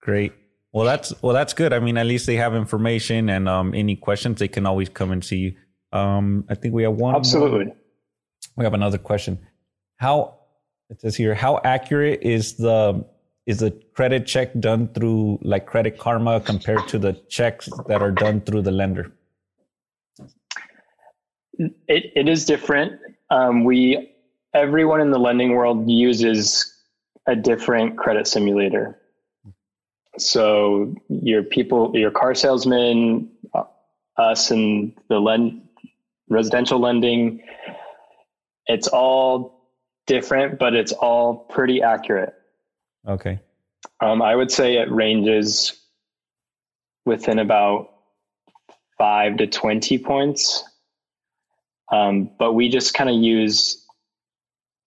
great. 0.00 0.32
Well, 0.72 0.84
that's 0.84 1.14
well, 1.22 1.32
that's 1.32 1.54
good. 1.54 1.72
I 1.72 1.78
mean, 1.78 1.96
at 1.96 2.06
least 2.06 2.26
they 2.26 2.36
have 2.36 2.54
information, 2.54 3.30
and 3.30 3.48
um, 3.48 3.72
any 3.72 3.96
questions 3.96 4.40
they 4.40 4.48
can 4.48 4.66
always 4.66 4.88
come 4.88 5.10
and 5.12 5.24
see 5.24 5.36
you. 5.36 5.54
Um, 5.98 6.44
I 6.50 6.54
think 6.54 6.74
we 6.74 6.82
have 6.82 6.94
one. 6.94 7.14
Absolutely. 7.14 7.66
More. 7.66 7.76
We 8.56 8.64
have 8.64 8.74
another 8.74 8.98
question. 8.98 9.38
How 9.96 10.36
it 10.90 11.00
says 11.00 11.16
here? 11.16 11.34
How 11.34 11.60
accurate 11.64 12.22
is 12.22 12.56
the 12.56 13.06
is 13.46 13.60
the 13.60 13.70
credit 13.94 14.26
check 14.26 14.52
done 14.58 14.88
through 14.88 15.38
like 15.42 15.66
Credit 15.66 15.96
Karma 15.96 16.40
compared 16.40 16.86
to 16.88 16.98
the 16.98 17.14
checks 17.28 17.68
that 17.86 18.02
are 18.02 18.10
done 18.10 18.40
through 18.40 18.62
the 18.62 18.72
lender? 18.72 19.12
It 21.58 22.12
it 22.14 22.28
is 22.28 22.44
different. 22.44 23.00
Um, 23.30 23.64
we 23.64 24.12
everyone 24.54 25.00
in 25.00 25.10
the 25.10 25.18
lending 25.18 25.54
world 25.54 25.88
uses 25.88 26.72
a 27.26 27.36
different 27.36 27.96
credit 27.96 28.26
simulator. 28.26 28.98
So 30.18 30.94
your 31.08 31.42
people, 31.42 31.92
your 31.94 32.10
car 32.10 32.34
salesman, 32.34 33.30
uh, 33.54 33.64
us, 34.16 34.50
and 34.50 34.94
the 35.08 35.18
lend 35.18 35.62
residential 36.28 36.78
lending, 36.80 37.42
it's 38.66 38.88
all 38.88 39.70
different, 40.06 40.58
but 40.58 40.74
it's 40.74 40.92
all 40.92 41.34
pretty 41.50 41.82
accurate. 41.82 42.34
Okay. 43.06 43.38
Um, 44.00 44.22
I 44.22 44.34
would 44.34 44.50
say 44.50 44.76
it 44.76 44.90
ranges 44.90 45.80
within 47.04 47.38
about 47.38 47.90
five 48.98 49.36
to 49.36 49.46
20 49.46 49.98
points. 49.98 50.64
Um, 51.92 52.30
but 52.38 52.52
we 52.52 52.68
just 52.68 52.94
kind 52.94 53.08
of 53.08 53.16
use 53.16 53.84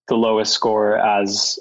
the 0.08 0.16
lowest 0.16 0.52
score 0.52 0.98
as 0.98 1.58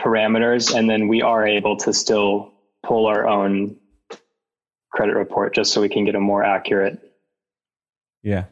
parameters, 0.00 0.74
and 0.74 0.88
then 0.88 1.08
we 1.08 1.22
are 1.22 1.46
able 1.46 1.76
to 1.78 1.92
still 1.92 2.52
pull 2.84 3.06
our 3.06 3.26
own 3.26 3.76
credit 4.92 5.14
report 5.14 5.54
just 5.54 5.72
so 5.72 5.80
we 5.80 5.88
can 5.88 6.04
get 6.04 6.14
a 6.14 6.20
more 6.20 6.42
accurate 6.42 6.98
yeah 8.22 8.44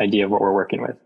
idea 0.00 0.24
of 0.24 0.30
what 0.30 0.40
we're 0.40 0.52
working 0.52 0.80
with. 0.80 0.96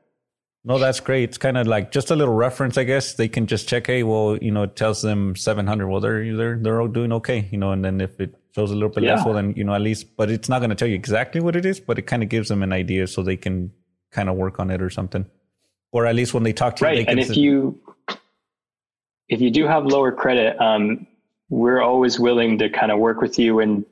No, 0.65 0.79
that's 0.79 1.01
great. 1.01 1.25
It's 1.25 1.39
kind 1.39 1.57
of 1.59 1.67
like 1.67 1.91
just 1.91 2.11
a 2.11 2.17
little 2.17 2.35
reference, 2.35 2.79
I 2.79 2.85
guess. 2.85 3.15
They 3.15 3.29
can 3.29 3.47
just 3.47 3.69
check, 3.69 3.89
hey, 3.89 4.05
well, 4.05 4.39
you 4.41 4.53
know, 4.53 4.63
it 4.63 4.77
tells 4.77 5.03
them 5.03 5.35
700. 5.35 5.89
Well, 5.89 6.01
they're 6.01 6.37
they're 6.37 6.57
they're 6.57 6.81
all 6.81 6.89
doing 6.89 7.13
okay, 7.15 7.49
you 7.51 7.59
know. 7.59 7.73
And 7.73 7.85
then 7.85 8.01
if 8.01 8.21
it 8.21 8.37
shows 8.55 8.71
a 8.71 8.75
little 8.75 8.89
bit 8.89 9.03
yeah. 9.03 9.17
less, 9.17 9.25
well, 9.25 9.35
then 9.35 9.55
you 9.57 9.65
know, 9.65 9.75
at 9.75 9.81
least. 9.81 10.17
But 10.17 10.31
it's 10.31 10.49
not 10.49 10.61
going 10.61 10.71
to 10.71 10.77
tell 10.77 10.89
you 10.89 10.95
exactly 10.95 11.41
what 11.41 11.57
it 11.57 11.67
is, 11.67 11.81
but 11.81 11.99
it 11.99 12.03
kind 12.03 12.23
of 12.23 12.29
gives 12.29 12.49
them 12.49 12.63
an 12.63 12.73
idea 12.73 13.09
so 13.09 13.23
they 13.23 13.37
can 13.37 13.73
kind 14.13 14.29
of 14.29 14.37
work 14.37 14.61
on 14.61 14.71
it 14.71 14.81
or 14.81 14.91
something, 14.91 15.27
or 15.91 16.07
at 16.07 16.15
least 16.15 16.33
when 16.33 16.45
they 16.45 16.53
talk 16.53 16.77
to 16.77 16.85
right. 16.85 16.99
you, 16.99 17.05
right. 17.05 17.09
And 17.09 17.19
if 17.19 17.37
you 17.37 17.81
if 19.29 19.41
you 19.41 19.51
do 19.51 19.67
have 19.67 19.87
lower 19.87 20.13
credit, 20.13 20.61
um, 20.61 21.07
we're 21.49 21.81
always 21.81 22.21
willing 22.21 22.59
to 22.59 22.69
kind 22.69 22.93
of 22.93 22.99
work 22.99 23.21
with 23.21 23.39
you. 23.39 23.61
And 23.61 23.85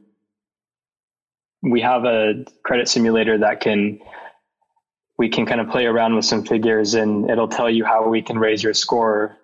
we 1.62 1.80
have 1.80 2.04
a 2.04 2.44
credit 2.62 2.88
simulator 2.88 3.38
that 3.38 3.60
can, 3.60 4.00
we 5.20 5.28
can 5.28 5.44
kind 5.44 5.60
of 5.60 5.68
play 5.68 5.84
around 5.84 6.14
with 6.14 6.24
some 6.24 6.42
figures 6.42 6.94
and 6.94 7.28
it'll 7.28 7.46
tell 7.46 7.68
you 7.68 7.84
how 7.84 8.08
we 8.08 8.22
can 8.22 8.38
raise 8.38 8.62
your 8.62 8.72
score 8.72 9.36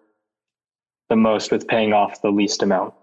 the 1.11 1.17
most 1.17 1.53
with 1.53 1.69
paying 1.69 1.93
off 1.93 2.23
the 2.23 2.31
least 2.31 2.63
amount. 2.63 2.95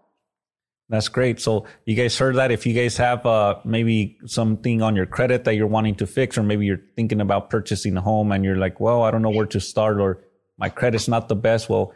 That's 0.90 1.08
great. 1.08 1.40
So 1.40 1.68
you 1.86 1.96
guys 1.96 2.18
heard 2.18 2.36
that. 2.38 2.50
If 2.50 2.66
you 2.66 2.74
guys 2.74 2.98
have 2.98 3.28
uh, 3.28 3.60
maybe 3.64 4.18
something 4.26 4.82
on 4.82 4.96
your 4.96 5.06
credit 5.06 5.44
that 5.44 5.54
you're 5.54 5.68
wanting 5.68 5.94
to 5.98 6.08
fix, 6.08 6.36
or 6.36 6.42
maybe 6.42 6.66
you're 6.66 6.82
thinking 6.96 7.22
about 7.22 7.52
purchasing 7.52 7.96
a 7.96 8.02
home 8.02 8.32
and 8.32 8.44
you're 8.44 8.58
like, 8.58 8.80
well, 8.80 9.04
I 9.04 9.12
don't 9.12 9.22
know 9.22 9.30
where 9.30 9.46
to 9.46 9.60
start, 9.60 10.00
or 10.00 10.24
my 10.58 10.70
credit's 10.70 11.08
not 11.08 11.30
the 11.30 11.36
best. 11.36 11.70
Well, 11.70 11.94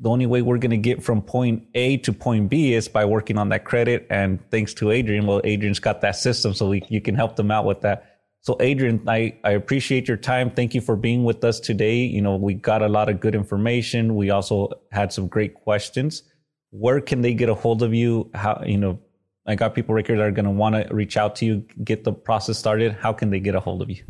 the 0.00 0.10
only 0.10 0.26
way 0.26 0.42
we're 0.42 0.58
going 0.58 0.72
to 0.72 0.76
get 0.76 1.04
from 1.04 1.22
point 1.22 1.68
A 1.76 1.98
to 1.98 2.12
point 2.12 2.50
B 2.50 2.74
is 2.74 2.88
by 2.88 3.04
working 3.04 3.38
on 3.38 3.50
that 3.50 3.64
credit. 3.64 4.08
And 4.10 4.40
thanks 4.50 4.74
to 4.74 4.90
Adrian, 4.90 5.28
well, 5.28 5.40
Adrian's 5.44 5.78
got 5.78 6.00
that 6.00 6.16
system, 6.16 6.52
so 6.52 6.68
we, 6.68 6.82
you 6.88 7.00
can 7.00 7.14
help 7.14 7.36
them 7.36 7.52
out 7.52 7.64
with 7.64 7.82
that. 7.82 8.09
So, 8.42 8.56
Adrian, 8.60 9.02
I, 9.06 9.38
I 9.44 9.50
appreciate 9.50 10.08
your 10.08 10.16
time. 10.16 10.50
Thank 10.50 10.74
you 10.74 10.80
for 10.80 10.96
being 10.96 11.24
with 11.24 11.44
us 11.44 11.60
today. 11.60 11.96
You 11.96 12.22
know, 12.22 12.36
we 12.36 12.54
got 12.54 12.80
a 12.82 12.88
lot 12.88 13.10
of 13.10 13.20
good 13.20 13.34
information. 13.34 14.16
We 14.16 14.30
also 14.30 14.70
had 14.92 15.12
some 15.12 15.28
great 15.28 15.54
questions. 15.54 16.22
Where 16.70 17.00
can 17.00 17.20
they 17.20 17.34
get 17.34 17.50
a 17.50 17.54
hold 17.54 17.82
of 17.82 17.92
you? 17.92 18.30
How, 18.34 18.62
you 18.64 18.78
know, 18.78 18.98
I 19.46 19.56
got 19.56 19.74
people 19.74 19.94
right 19.94 20.06
here 20.06 20.16
that 20.16 20.22
are 20.22 20.30
going 20.30 20.46
to 20.46 20.50
want 20.50 20.74
to 20.74 20.94
reach 20.94 21.18
out 21.18 21.36
to 21.36 21.44
you, 21.44 21.66
get 21.84 22.04
the 22.04 22.12
process 22.12 22.56
started. 22.56 22.92
How 22.92 23.12
can 23.12 23.30
they 23.30 23.40
get 23.40 23.54
a 23.54 23.60
hold 23.60 23.82
of 23.82 23.90
you? 23.90 24.02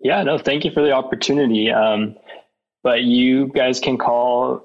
Yeah, 0.00 0.22
no, 0.22 0.38
thank 0.38 0.64
you 0.64 0.70
for 0.70 0.82
the 0.82 0.92
opportunity. 0.92 1.70
Um, 1.70 2.16
but 2.82 3.02
you 3.02 3.48
guys 3.48 3.80
can 3.80 3.98
call 3.98 4.62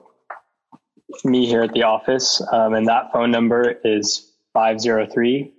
me 1.23 1.45
here 1.45 1.63
at 1.63 1.73
the 1.73 1.83
office, 1.83 2.41
um, 2.51 2.73
and 2.73 2.87
that 2.87 3.11
phone 3.11 3.31
number 3.31 3.79
is 3.83 4.33
503 4.53 5.51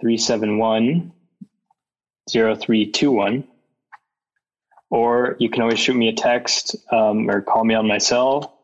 371 0.00 1.12
0321. 2.30 3.44
Or 4.90 5.36
you 5.38 5.50
can 5.50 5.62
always 5.62 5.78
shoot 5.78 5.94
me 5.94 6.08
a 6.08 6.12
text 6.12 6.76
um, 6.92 7.28
or 7.28 7.40
call 7.40 7.64
me 7.64 7.74
on 7.74 7.88
my 7.88 7.98
cell. 7.98 8.60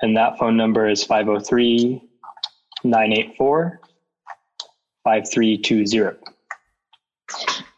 And 0.00 0.16
that 0.16 0.38
phone 0.38 0.56
number 0.56 0.88
is 0.88 1.02
503 1.04 2.02
984 2.84 3.80
5320. 5.04 6.18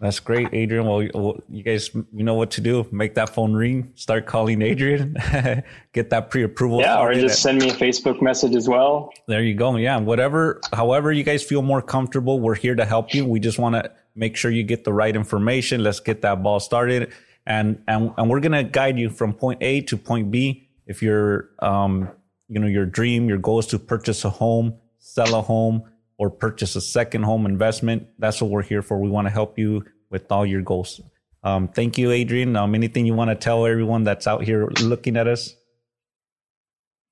That's 0.01 0.21
great, 0.21 0.49
Adrian. 0.53 0.85
Well, 0.87 1.39
you 1.49 1.63
guys, 1.63 1.95
you 1.95 2.25
know 2.25 2.35
what 2.35 2.51
to 2.53 2.61
do. 2.61 2.87
Make 2.91 3.15
that 3.15 3.31
phone 3.31 3.55
ring. 3.55 3.93
Start 3.95 4.27
calling 4.27 4.61
Adrian. 4.61 5.17
Get 5.93 6.11
that 6.11 6.31
pre-approval. 6.31 6.81
Yeah, 6.81 7.01
or 7.01 7.15
just 7.15 7.41
send 7.41 7.63
me 7.63 7.71
a 7.71 7.73
Facebook 7.73 8.21
message 8.21 8.55
as 8.55 8.69
well. 8.69 9.11
There 9.27 9.43
you 9.43 9.55
go. 9.55 9.75
Yeah, 9.77 9.99
whatever, 9.99 10.61
however 10.73 11.13
you 11.13 11.23
guys 11.23 11.43
feel 11.43 11.63
more 11.63 11.81
comfortable, 11.81 12.41
we're 12.41 12.57
here 12.57 12.75
to 12.75 12.85
help 12.85 13.15
you. 13.15 13.25
We 13.25 13.41
just 13.41 13.59
want 13.59 13.77
to 13.77 13.91
make 14.17 14.37
sure 14.37 14.51
you 14.51 14.65
get 14.65 14.85
the 14.85 14.93
right 14.93 15.15
information. 15.15 15.83
Let's 15.83 16.01
get 16.01 16.23
that 16.23 16.43
ball 16.43 16.59
started, 16.59 17.13
and 17.47 17.83
and 17.87 18.13
and 18.17 18.29
we're 18.29 18.41
gonna 18.41 18.65
guide 18.65 18.99
you 18.99 19.11
from 19.11 19.35
point 19.35 19.63
A 19.63 19.83
to 19.83 19.97
point 19.97 20.31
B. 20.31 20.69
If 20.87 21.03
your 21.03 21.51
um, 21.61 22.11
you 22.49 22.61
know, 22.61 22.67
your 22.67 22.87
dream, 22.87 23.29
your 23.29 23.39
goal 23.39 23.59
is 23.59 23.67
to 23.67 23.79
purchase 23.79 24.25
a 24.25 24.31
home, 24.31 24.75
sell 24.99 25.35
a 25.35 25.43
home 25.43 25.83
or 26.19 26.31
purchase 26.31 26.77
a 26.77 26.81
second 26.81 27.23
home 27.25 27.47
investment, 27.47 28.07
that's 28.19 28.41
what 28.41 28.51
we're 28.51 28.63
here 28.63 28.83
for. 28.83 28.99
We 28.99 29.11
want 29.11 29.27
to 29.27 29.31
help 29.31 29.59
you 29.59 29.85
with 30.11 30.31
all 30.31 30.47
your 30.47 30.63
goals. 30.63 31.01
Um, 31.43 31.69
thank 31.69 31.99
you, 31.99 32.11
Adrian. 32.11 32.57
Um, 32.57 32.75
anything 32.75 33.07
you 33.07 33.15
want 33.15 33.31
to 33.31 33.37
tell 33.37 33.67
everyone 33.67 34.05
that's 34.05 34.27
out 34.27 34.43
here 34.43 34.69
looking 34.81 35.17
at 35.17 35.29
us? 35.29 35.55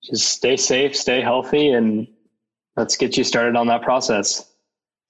Just 0.02 0.28
stay 0.28 0.56
safe, 0.56 0.96
stay 0.96 1.20
healthy, 1.20 1.70
and 1.70 2.06
let's 2.76 2.96
get 2.96 3.16
you 3.16 3.24
started 3.24 3.56
on 3.56 3.66
that 3.68 3.82
process. 3.82 4.50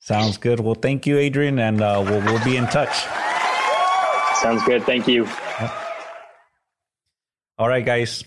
Sounds 0.05 0.37
good. 0.37 0.61
Well, 0.61 0.75
thank 0.75 1.07
you, 1.07 1.17
Adrian, 1.17 1.59
and 1.59 1.81
uh, 1.81 2.05
we'll, 2.05 2.21
we'll 2.21 2.45
be 2.45 2.59
in 2.59 2.67
touch. 2.67 2.93
Sounds 4.43 4.63
good. 4.65 4.83
Thank 4.85 5.09
you. 5.09 5.27
All 7.57 7.71
right, 7.71 7.87
guys. 7.87 8.23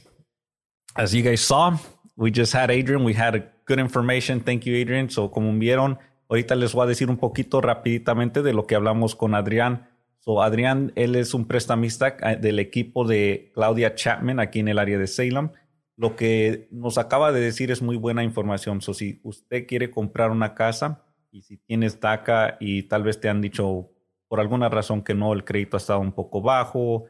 As 0.95 1.13
you 1.13 1.21
guys 1.21 1.41
saw, 1.41 1.77
we 2.15 2.31
just 2.31 2.51
had 2.51 2.71
Adrian. 2.71 3.03
We 3.03 3.13
had 3.13 3.35
a 3.35 3.43
good 3.65 3.77
information. 3.77 4.39
Thank 4.39 4.65
you, 4.65 4.75
Adrian. 4.75 5.11
So, 5.11 5.29
como 5.29 5.53
vieron, 5.53 5.99
ahorita 6.31 6.55
les 6.55 6.73
voy 6.73 6.85
a 6.85 6.87
decir 6.87 7.11
un 7.11 7.17
poquito 7.17 7.61
rapiditamente 7.61 8.41
de 8.41 8.53
lo 8.53 8.65
que 8.65 8.73
hablamos 8.73 9.15
con 9.15 9.35
Adrián. 9.35 9.87
So, 10.17 10.41
Adrián, 10.41 10.93
él 10.95 11.15
es 11.15 11.35
un 11.35 11.45
prestamista 11.45 12.17
eh, 12.23 12.37
del 12.37 12.57
equipo 12.57 13.05
de 13.05 13.51
Claudia 13.53 13.93
Chapman 13.93 14.39
aquí 14.39 14.61
en 14.61 14.69
el 14.69 14.79
área 14.79 14.97
de 14.97 15.05
Salem. 15.05 15.51
Lo 15.95 16.15
que 16.15 16.69
nos 16.71 16.97
acaba 16.97 17.31
de 17.31 17.41
decir 17.41 17.69
es 17.69 17.83
muy 17.83 17.97
buena 17.97 18.23
información. 18.23 18.81
So, 18.81 18.95
si 18.95 19.19
usted 19.21 19.67
quiere 19.67 19.91
comprar 19.91 20.31
una 20.31 20.55
casa 20.55 21.03
y 21.37 21.43
si 21.43 21.57
tienes 21.57 21.99
DACA 21.99 22.57
y 22.59 22.83
tal 22.83 23.03
vez 23.03 23.19
te 23.19 23.29
han 23.29 23.41
dicho 23.41 23.91
por 24.27 24.39
alguna 24.39 24.69
razón 24.69 25.03
que 25.03 25.13
no, 25.13 25.33
el 25.33 25.45
crédito 25.45 25.77
ha 25.77 25.79
estado 25.79 25.99
un 25.99 26.11
poco 26.11 26.41
bajo, 26.41 27.05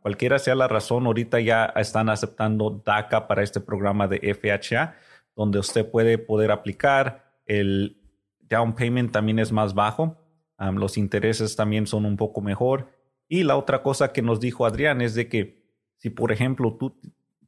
cualquiera 0.00 0.38
sea 0.38 0.54
la 0.54 0.66
razón, 0.66 1.06
ahorita 1.06 1.40
ya 1.40 1.66
están 1.76 2.08
aceptando 2.08 2.82
DACA 2.84 3.28
para 3.28 3.42
este 3.42 3.60
programa 3.60 4.08
de 4.08 4.34
FHA 4.34 4.94
donde 5.36 5.58
usted 5.58 5.90
puede 5.90 6.16
poder 6.18 6.50
aplicar 6.50 7.34
el 7.44 8.00
down 8.40 8.74
payment 8.74 9.12
también 9.12 9.38
es 9.38 9.52
más 9.52 9.74
bajo. 9.74 10.16
los 10.58 10.96
intereses 10.96 11.56
también 11.56 11.86
son 11.86 12.06
un 12.06 12.16
poco 12.16 12.40
mejor. 12.40 12.88
Y 13.28 13.42
la 13.42 13.56
otra 13.56 13.82
cosa 13.82 14.12
que 14.12 14.22
nos 14.22 14.40
dijo 14.40 14.64
Adrián 14.64 15.00
es 15.00 15.14
de 15.14 15.28
que 15.28 15.64
si, 15.96 16.10
por 16.10 16.32
ejemplo, 16.32 16.76
tú 16.78 16.98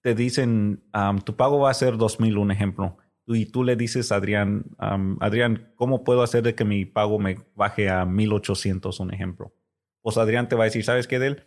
te 0.02 0.14
dicen, 0.14 0.84
tu 1.24 1.36
pago 1.36 1.60
va 1.60 1.70
a 1.70 1.74
ser 1.74 1.96
2000, 1.96 2.38
un 2.38 2.50
ejemplo, 2.50 2.98
y 3.34 3.46
tú 3.46 3.64
le 3.64 3.74
dices 3.76 4.12
a 4.12 4.16
Adrián, 4.16 4.64
Adrián, 5.20 5.72
¿cómo 5.74 6.04
puedo 6.04 6.22
hacer 6.22 6.42
de 6.42 6.54
que 6.54 6.64
mi 6.64 6.84
pago 6.84 7.18
me 7.18 7.38
baje 7.54 7.88
a 7.88 8.04
1800, 8.04 9.00
un 9.00 9.12
ejemplo? 9.12 9.52
Pues 10.02 10.16
Adrián 10.16 10.48
te 10.48 10.54
va 10.54 10.64
a 10.64 10.66
decir, 10.66 10.84
¿sabes 10.84 11.08
qué, 11.08 11.18
Del? 11.18 11.44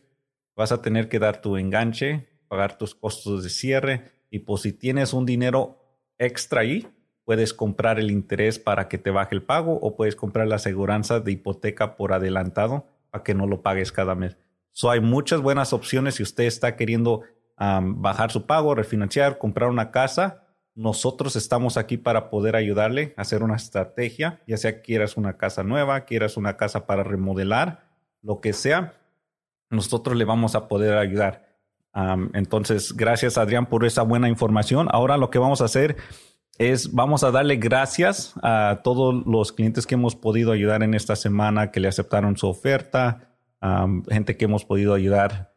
Vas 0.56 0.74
a 0.74 0.82
tener 0.82 1.08
que 1.08 1.20
dar 1.20 1.42
tu 1.42 1.56
enganche, 1.56 2.28
pagar 2.50 2.78
tus 2.78 2.96
costos 2.96 3.44
de 3.44 3.50
cierre, 3.50 4.12
y 4.30 4.40
pues 4.40 4.64
si 4.64 4.74
tienes 4.74 5.14
un 5.14 5.26
dinero 5.26 5.78
extra 6.18 6.62
ahí, 6.62 6.86
puedes 7.24 7.54
comprar 7.54 8.00
el 8.00 8.12
interés 8.12 8.60
para 8.60 8.90
que 8.90 8.98
te 8.98 9.12
baje 9.12 9.36
el 9.36 9.44
pago 9.44 9.74
o 9.74 9.96
puedes 9.96 10.16
comprar 10.16 10.48
la 10.48 10.56
aseguranza 10.56 11.20
de 11.20 11.32
hipoteca 11.32 11.96
por 11.96 12.12
adelantado 12.12 12.88
para 13.10 13.24
que 13.24 13.34
no 13.34 13.48
lo 13.48 13.62
pagues 13.62 13.92
cada 13.92 14.16
mes. 14.16 14.36
So, 14.72 14.92
hay 14.92 15.00
muchas 15.00 15.40
buenas 15.42 15.72
opciones 15.72 16.16
si 16.16 16.24
usted 16.24 16.44
está 16.44 16.76
queriendo 16.76 17.22
bajar 17.58 18.32
su 18.32 18.46
pago, 18.46 18.76
refinanciar, 18.76 19.38
comprar 19.38 19.70
una 19.70 19.92
casa 19.92 20.49
nosotros 20.80 21.36
estamos 21.36 21.76
aquí 21.76 21.98
para 21.98 22.30
poder 22.30 22.56
ayudarle 22.56 23.14
a 23.18 23.24
hacer 23.24 23.44
una 23.44 23.58
estrategia, 23.58 24.42
ya 24.48 24.56
sea 24.56 24.82
quieras 24.82 25.18
una 25.18 25.36
casa 25.36 25.62
nueva, 25.62 26.06
quieras 26.06 26.38
una 26.38 26.56
casa 26.56 26.86
para 26.86 27.04
remodelar, 27.04 27.84
lo 28.22 28.40
que 28.40 28.54
sea, 28.54 28.94
nosotros 29.70 30.16
le 30.16 30.24
vamos 30.24 30.56
a 30.56 30.70
poder 30.70 30.98
ayudar. 30.98 31.50
entonces, 32.34 32.96
gracias 32.96 33.38
Adrián 33.38 33.66
por 33.66 33.84
esa 33.84 34.04
buena 34.04 34.30
información. 34.30 34.88
Ahora 34.92 35.18
lo 35.18 35.30
que 35.30 35.38
vamos 35.38 35.60
a 35.60 35.66
hacer 35.66 35.98
es, 36.58 36.94
vamos 36.94 37.26
a 37.26 37.32
darle 37.32 37.58
gracias 37.58 38.34
a 38.42 38.80
todos 38.82 39.26
los 39.28 39.52
clientes 39.52 39.86
que 39.86 39.96
hemos 39.96 40.16
podido 40.16 40.54
ayudar 40.54 40.82
en 40.82 40.94
esta 40.94 41.18
semana, 41.18 41.72
que 41.72 41.82
le 41.82 41.90
aceptaron 41.90 42.38
su 42.38 42.48
oferta, 42.48 43.36
gente 44.10 44.38
que 44.38 44.46
hemos 44.46 44.64
podido 44.64 44.94
ayudar 44.94 45.52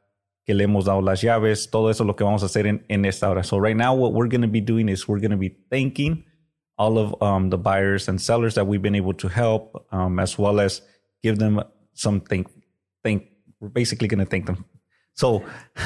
que 0.45 0.55
le 0.55 0.65
hemos 0.65 0.85
dado 0.85 1.01
las 1.01 1.23
llaves, 1.23 1.71
todo 1.71 1.91
eso 1.91 2.03
es 2.03 2.07
lo 2.07 2.17
que 2.17 2.25
vamos 2.25 2.43
a 2.43 2.47
hacer 2.47 2.67
en, 2.67 2.85
en 2.89 3.05
esta 3.05 3.31
hora. 3.31 3.45
So 3.45 3.59
right 3.59 3.77
now, 3.77 3.95
what 3.95 4.13
we're 4.13 4.29
going 4.29 4.43
to 4.43 4.49
be 4.49 4.61
doing 4.61 4.89
is 4.89 5.07
we're 5.07 5.21
going 5.21 5.31
to 5.31 5.37
be 5.37 5.57
thanking 5.71 6.25
all 6.77 6.99
of 6.99 7.15
um, 7.23 7.51
the 7.51 7.59
buyers 7.59 8.09
and 8.09 8.21
sellers 8.21 8.55
that 8.55 8.67
we've 8.67 8.83
been 8.83 8.95
able 8.95 9.15
to 9.15 9.29
help, 9.29 9.87
um, 9.93 10.19
as 10.19 10.39
well 10.39 10.59
as 10.59 10.83
give 11.23 11.39
them 11.39 11.63
some 11.95 12.21
thank, 12.21 12.49
thank, 13.05 13.29
we're 13.61 13.69
basically 13.69 14.09
going 14.09 14.19
to 14.19 14.27
thank 14.27 14.47
them. 14.47 14.65
So 15.15 15.45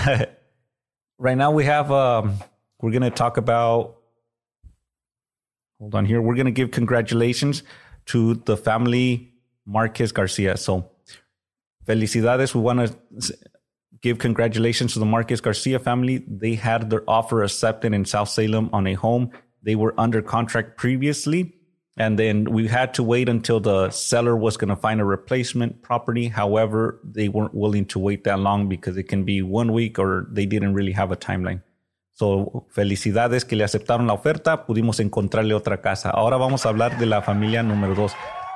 right 1.19 1.37
now 1.37 1.51
we 1.51 1.65
have, 1.65 1.93
um, 1.93 2.39
we're 2.81 2.93
going 2.93 3.03
to 3.03 3.11
talk 3.11 3.37
about, 3.37 3.97
hold 5.79 5.95
on 5.95 6.07
here. 6.07 6.23
We're 6.23 6.37
going 6.37 6.47
to 6.47 6.53
give 6.53 6.71
congratulations 6.71 7.63
to 8.07 8.35
the 8.47 8.57
family 8.57 9.35
Marquez 9.67 10.13
Garcia. 10.13 10.57
So 10.57 10.91
felicidades. 11.87 12.55
We 12.55 12.61
want 12.61 12.89
to 12.89 13.37
give 14.07 14.19
congratulations 14.21 14.93
to 14.93 15.01
the 15.01 15.05
Marquez 15.05 15.41
Garcia 15.41 15.81
family. 15.81 16.25
They 16.29 16.55
had 16.55 16.91
their 16.91 17.03
offer 17.09 17.43
accepted 17.43 17.93
in 17.93 18.05
South 18.05 18.29
Salem 18.29 18.71
on 18.73 18.87
a 18.87 18.95
home. 18.95 19.33
They 19.65 19.75
were 19.75 19.95
under 19.99 20.23
contract 20.23 20.79
previously. 20.79 21.55
And 21.97 22.17
then 22.17 22.45
we 22.45 22.69
had 22.69 22.95
to 22.95 23.03
wait 23.03 23.29
until 23.29 23.59
the 23.59 23.91
seller 23.91 24.37
was 24.37 24.57
going 24.57 24.69
to 24.69 24.77
find 24.77 25.01
a 25.01 25.05
replacement 25.05 25.83
property. 25.83 26.29
However, 26.29 27.01
they 27.03 27.29
weren't 27.29 27.55
willing 27.55 27.87
to 27.87 27.99
wait 27.99 28.23
that 28.25 28.39
long 28.39 28.69
because 28.69 28.97
it 28.97 29.09
can 29.09 29.25
be 29.25 29.43
one 29.43 29.73
week 29.73 29.99
or 29.99 30.29
they 30.31 30.47
didn't 30.47 30.75
really 30.75 30.93
have 30.93 31.11
a 31.11 31.17
timeline. 31.17 31.63
So, 32.13 32.67
felicidades 32.71 33.45
que 33.45 33.57
le 33.57 33.65
aceptaron 33.65 34.07
la 34.07 34.15
oferta. 34.15 34.67
Pudimos 34.67 35.01
encontrarle 35.01 35.55
otra 35.55 35.81
casa. 35.83 36.11
Ahora 36.11 36.37
vamos 36.37 36.65
a 36.65 36.69
hablar 36.69 36.97
de 36.99 37.07
la 37.07 37.23
familia 37.23 37.63
número 37.63 37.95
dos. 37.95 38.13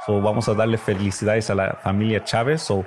So, 0.07 0.21
vamos 0.21 0.49
a 0.49 0.55
darle 0.55 0.79
felicidades 0.79 1.51
a 1.51 1.55
la 1.55 1.79
familia 1.83 2.23
Chávez. 2.25 2.63
So, 2.63 2.85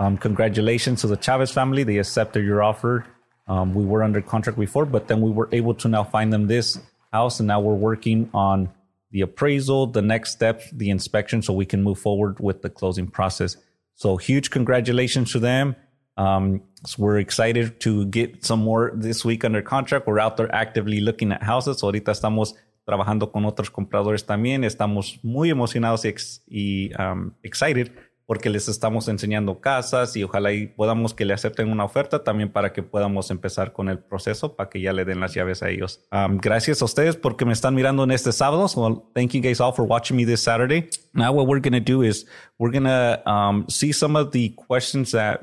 um, 0.00 0.16
congratulations 0.16 1.02
to 1.02 1.06
the 1.06 1.16
Chavez 1.16 1.50
family. 1.50 1.84
They 1.84 1.98
accepted 1.98 2.42
your 2.42 2.62
offer. 2.62 3.04
Um, 3.46 3.74
we 3.74 3.84
were 3.84 4.02
under 4.02 4.22
contract 4.22 4.58
before, 4.58 4.86
but 4.86 5.08
then 5.08 5.20
we 5.20 5.30
were 5.30 5.50
able 5.52 5.74
to 5.74 5.88
now 5.88 6.04
find 6.04 6.32
them 6.32 6.46
this 6.46 6.80
house. 7.12 7.38
And 7.38 7.48
now 7.48 7.60
we're 7.60 7.74
working 7.74 8.30
on 8.32 8.70
the 9.10 9.20
appraisal, 9.20 9.88
the 9.88 10.00
next 10.00 10.32
steps, 10.32 10.70
the 10.72 10.88
inspection, 10.88 11.42
so 11.42 11.52
we 11.52 11.66
can 11.66 11.82
move 11.82 11.98
forward 11.98 12.40
with 12.40 12.62
the 12.62 12.70
closing 12.70 13.08
process. 13.08 13.58
So 13.94 14.16
huge 14.16 14.48
congratulations 14.48 15.32
to 15.32 15.38
them. 15.38 15.76
Um, 16.16 16.62
so 16.86 17.02
we're 17.02 17.18
excited 17.18 17.78
to 17.80 18.06
get 18.06 18.42
some 18.42 18.60
more 18.60 18.92
this 18.94 19.22
week 19.22 19.44
under 19.44 19.60
contract. 19.60 20.06
We're 20.06 20.18
out 20.18 20.38
there 20.38 20.52
actively 20.54 21.00
looking 21.00 21.30
at 21.30 21.42
houses. 21.42 21.82
Ahorita 21.82 22.12
estamos 22.12 22.54
trabajando 22.88 23.30
con 23.30 23.44
otros 23.44 23.70
compradores 23.70 24.24
también. 24.24 24.64
Estamos 24.64 25.22
muy 25.22 25.50
emocionados 25.50 26.06
y, 26.06 26.08
ex, 26.08 26.40
y 26.48 26.90
um, 26.98 27.34
excited 27.42 27.92
porque 28.30 28.48
les 28.48 28.68
estamos 28.68 29.08
enseñando 29.08 29.60
casas 29.60 30.14
y 30.14 30.22
ojalá 30.22 30.52
y 30.52 30.68
podamos 30.68 31.14
que 31.14 31.24
le 31.24 31.34
acepten 31.34 31.68
una 31.68 31.82
oferta 31.82 32.22
también 32.22 32.52
para 32.52 32.72
que 32.72 32.80
podamos 32.80 33.32
empezar 33.32 33.72
con 33.72 33.88
el 33.88 33.98
proceso 33.98 34.54
para 34.54 34.70
que 34.70 34.80
ya 34.80 34.92
le 34.92 35.04
den 35.04 35.18
las 35.18 35.34
llaves 35.34 35.64
a 35.64 35.68
ellos. 35.68 36.06
Um, 36.12 36.38
gracias 36.38 36.80
a 36.80 36.84
ustedes 36.84 37.16
porque 37.16 37.44
me 37.44 37.52
están 37.52 37.74
mirando 37.74 38.04
en 38.04 38.12
este 38.12 38.30
sábado. 38.30 38.68
So 38.68 39.10
thank 39.16 39.32
you 39.32 39.42
guys 39.42 39.60
all 39.60 39.72
for 39.72 39.84
watching 39.84 40.16
me 40.16 40.24
this 40.24 40.44
Saturday. 40.44 40.88
Now 41.12 41.32
what 41.32 41.48
we're 41.48 41.58
going 41.58 41.72
to 41.72 41.80
do 41.80 42.02
is 42.02 42.24
we're 42.56 42.70
going 42.70 42.84
to 42.84 43.20
um, 43.28 43.68
see 43.68 43.90
some 43.90 44.14
of 44.14 44.30
the 44.30 44.50
questions 44.50 45.10
that 45.10 45.40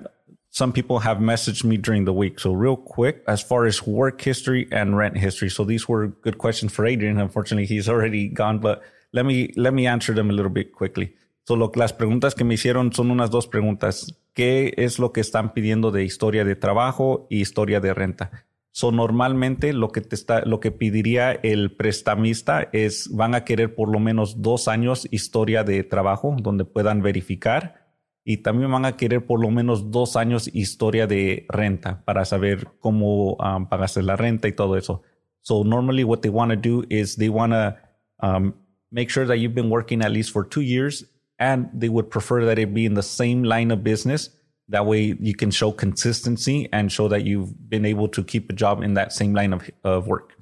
some 0.49 0.71
people 0.71 0.99
have 0.99 1.17
messaged 1.17 1.65
me 1.65 1.75
during 1.75 2.05
the 2.05 2.13
week. 2.13 2.39
So 2.39 2.53
real 2.53 2.77
quick, 2.77 3.21
as 3.27 3.41
far 3.41 3.65
as 3.65 3.85
work 3.85 4.21
history 4.21 4.65
and 4.71 4.95
rent 4.95 5.17
history. 5.17 5.49
So 5.49 5.65
these 5.65 5.89
were 5.89 6.07
good 6.07 6.37
questions 6.37 6.71
for 6.71 6.85
Adrian. 6.85 7.19
Unfortunately, 7.19 7.65
he's 7.65 7.89
already 7.89 8.29
gone, 8.29 8.59
but 8.59 8.81
let 9.11 9.25
me, 9.25 9.51
let 9.57 9.73
me 9.73 9.87
answer 9.87 10.13
them 10.13 10.29
a 10.29 10.33
little 10.33 10.49
bit 10.49 10.71
quickly. 10.71 11.11
Solo 11.47 11.71
las 11.75 11.93
preguntas 11.93 12.35
que 12.35 12.43
me 12.43 12.55
hicieron 12.55 12.91
son 12.91 13.09
unas 13.09 13.31
dos 13.31 13.47
preguntas. 13.47 14.19
¿Qué 14.33 14.73
es 14.75 14.99
lo 14.99 15.13
que 15.13 15.21
están 15.21 15.53
pidiendo 15.53 15.91
de 15.91 16.03
historia 16.03 16.43
de 16.43 16.57
trabajo 16.57 17.25
y 17.29 17.39
historia 17.39 17.79
de 17.79 17.93
renta? 17.93 18.45
Son 18.71 18.97
normalmente 18.97 19.71
lo 19.71 19.93
que 19.93 20.01
te 20.01 20.13
está, 20.13 20.41
lo 20.41 20.59
que 20.59 20.71
pediría 20.73 21.31
el 21.31 21.73
prestamista 21.73 22.67
es 22.73 23.09
van 23.13 23.33
a 23.33 23.45
querer 23.45 23.75
por 23.75 23.89
lo 23.89 24.01
menos 24.01 24.41
dos 24.41 24.67
años 24.67 25.07
historia 25.09 25.63
de 25.63 25.85
trabajo 25.85 26.35
donde 26.37 26.65
puedan 26.65 27.01
verificar 27.01 27.95
y 28.25 28.39
también 28.39 28.69
van 28.69 28.83
a 28.83 28.97
querer 28.97 29.25
por 29.25 29.39
lo 29.39 29.49
menos 29.49 29.89
dos 29.89 30.17
años 30.17 30.49
historia 30.53 31.07
de 31.07 31.45
renta 31.47 32.03
para 32.03 32.25
saber 32.25 32.67
cómo 32.81 33.35
um, 33.35 33.69
pagarse 33.69 34.03
la 34.03 34.17
renta 34.17 34.49
y 34.49 34.51
todo 34.51 34.75
eso. 34.75 35.01
So 35.43 35.63
normally 35.63 36.03
what 36.03 36.19
they 36.19 36.29
want 36.29 36.51
to 36.51 36.57
do 36.57 36.83
is 36.89 37.15
they 37.15 37.29
want 37.29 37.53
to 37.53 37.77
um, 38.21 38.53
make 38.91 39.09
sure 39.09 39.25
that 39.25 39.37
you've 39.37 39.55
been 39.55 39.71
working 39.71 40.01
at 40.03 40.11
least 40.11 40.31
for 40.31 40.45
two 40.45 40.61
years 40.61 41.05
and 41.39 41.69
they 41.73 41.89
would 41.89 42.09
prefer 42.09 42.45
that 42.45 42.59
it 42.59 42.73
be 42.73 42.85
in 42.85 42.93
the 42.93 43.03
same 43.03 43.43
line 43.43 43.71
of 43.71 43.83
business. 43.83 44.29
That 44.69 44.85
way 44.85 45.15
you 45.19 45.33
can 45.33 45.51
show 45.51 45.71
consistency 45.71 46.67
and 46.73 46.91
show 46.91 47.07
that 47.07 47.23
you've 47.23 47.69
been 47.69 47.85
able 47.85 48.07
to 48.09 48.23
keep 48.23 48.49
a 48.49 48.53
job 48.53 48.83
in 48.83 48.95
that 48.95 49.13
same 49.13 49.33
line 49.33 49.53
of, 49.53 49.69
of 49.83 50.07
work. 50.07 50.33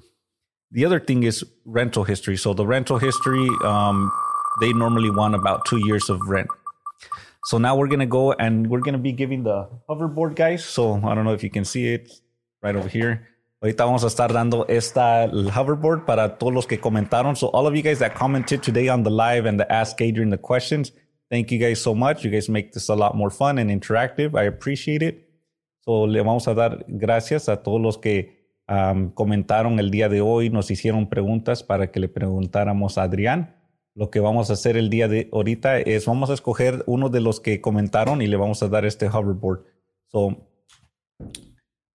The 0.72 0.84
other 0.84 0.98
thing 0.98 1.22
is 1.22 1.44
rental 1.64 2.04
history. 2.04 2.36
So 2.36 2.52
the 2.52 2.66
rental 2.66 2.98
history, 2.98 3.48
um, 3.62 4.12
they 4.60 4.72
normally 4.72 5.10
want 5.10 5.34
about 5.34 5.64
two 5.66 5.78
years 5.86 6.10
of 6.10 6.20
rent. 6.26 6.48
So 7.44 7.58
now 7.58 7.76
we're 7.76 7.86
to 8.00 8.06
go 8.06 8.32
and 8.32 8.68
we're 8.68 8.80
to 8.94 8.98
be 8.98 9.12
giving 9.12 9.44
the 9.44 9.68
hoverboard 9.88 10.34
guys. 10.34 10.64
So 10.64 10.94
I 11.04 11.14
don't 11.14 11.24
know 11.24 11.32
if 11.32 11.44
you 11.44 11.50
can 11.50 11.64
see 11.64 11.94
it 11.94 12.10
right 12.62 12.74
over 12.74 12.88
here. 12.88 13.28
Ahorita 13.62 13.86
vamos 13.86 14.04
a 14.04 14.08
estar 14.08 14.32
dando 14.32 14.66
esta 14.68 15.24
hoverboard 15.24 16.04
para 16.04 16.36
todos 16.36 16.52
los 16.52 16.66
que 16.66 16.78
comentaron. 16.78 17.36
So 17.36 17.48
all 17.54 17.66
of 17.66 17.74
you 17.74 17.82
guys 17.82 18.00
that 18.00 18.14
commented 18.14 18.62
today 18.62 18.88
on 18.88 19.02
the 19.02 19.10
live 19.10 19.48
and 19.48 19.58
the 19.58 19.66
Ask 19.72 20.00
Adrian 20.02 20.30
the 20.30 20.38
questions, 20.38 20.92
thank 21.30 21.50
you 21.50 21.58
guys 21.58 21.80
so 21.80 21.94
much. 21.94 22.22
You 22.22 22.30
guys 22.30 22.50
make 22.50 22.72
this 22.72 22.90
a 22.90 22.94
lot 22.94 23.14
more 23.14 23.30
fun 23.30 23.58
and 23.58 23.70
interactive. 23.70 24.38
I 24.38 24.44
appreciate 24.44 25.02
it. 25.02 25.26
So 25.80 26.06
le 26.06 26.20
vamos 26.22 26.46
a 26.48 26.54
dar 26.54 26.84
gracias 26.86 27.48
a 27.48 27.62
todos 27.62 27.80
los 27.80 27.96
que 27.96 28.36
um, 28.68 29.10
comentaron 29.12 29.78
el 29.78 29.90
día 29.90 30.08
de 30.10 30.20
hoy, 30.20 30.50
nos 30.50 30.70
hicieron 30.70 31.08
preguntas 31.08 31.62
para 31.62 31.90
que 31.90 32.00
le 32.00 32.08
preguntáramos 32.08 32.98
a 32.98 33.04
Adrián. 33.04 33.54
Lo 33.94 34.10
que 34.10 34.20
vamos 34.20 34.50
a 34.50 34.52
hacer 34.52 34.76
el 34.76 34.90
día 34.90 35.08
de 35.08 35.30
ahorita 35.32 35.78
es 35.78 36.04
vamos 36.04 36.28
a 36.28 36.34
escoger 36.34 36.84
uno 36.86 37.08
de 37.08 37.20
los 37.20 37.40
que 37.40 37.62
comentaron 37.62 38.20
y 38.20 38.26
le 38.26 38.36
vamos 38.36 38.62
a 38.62 38.68
dar 38.68 38.84
este 38.84 39.08
hoverboard. 39.08 39.64
So, 40.08 40.46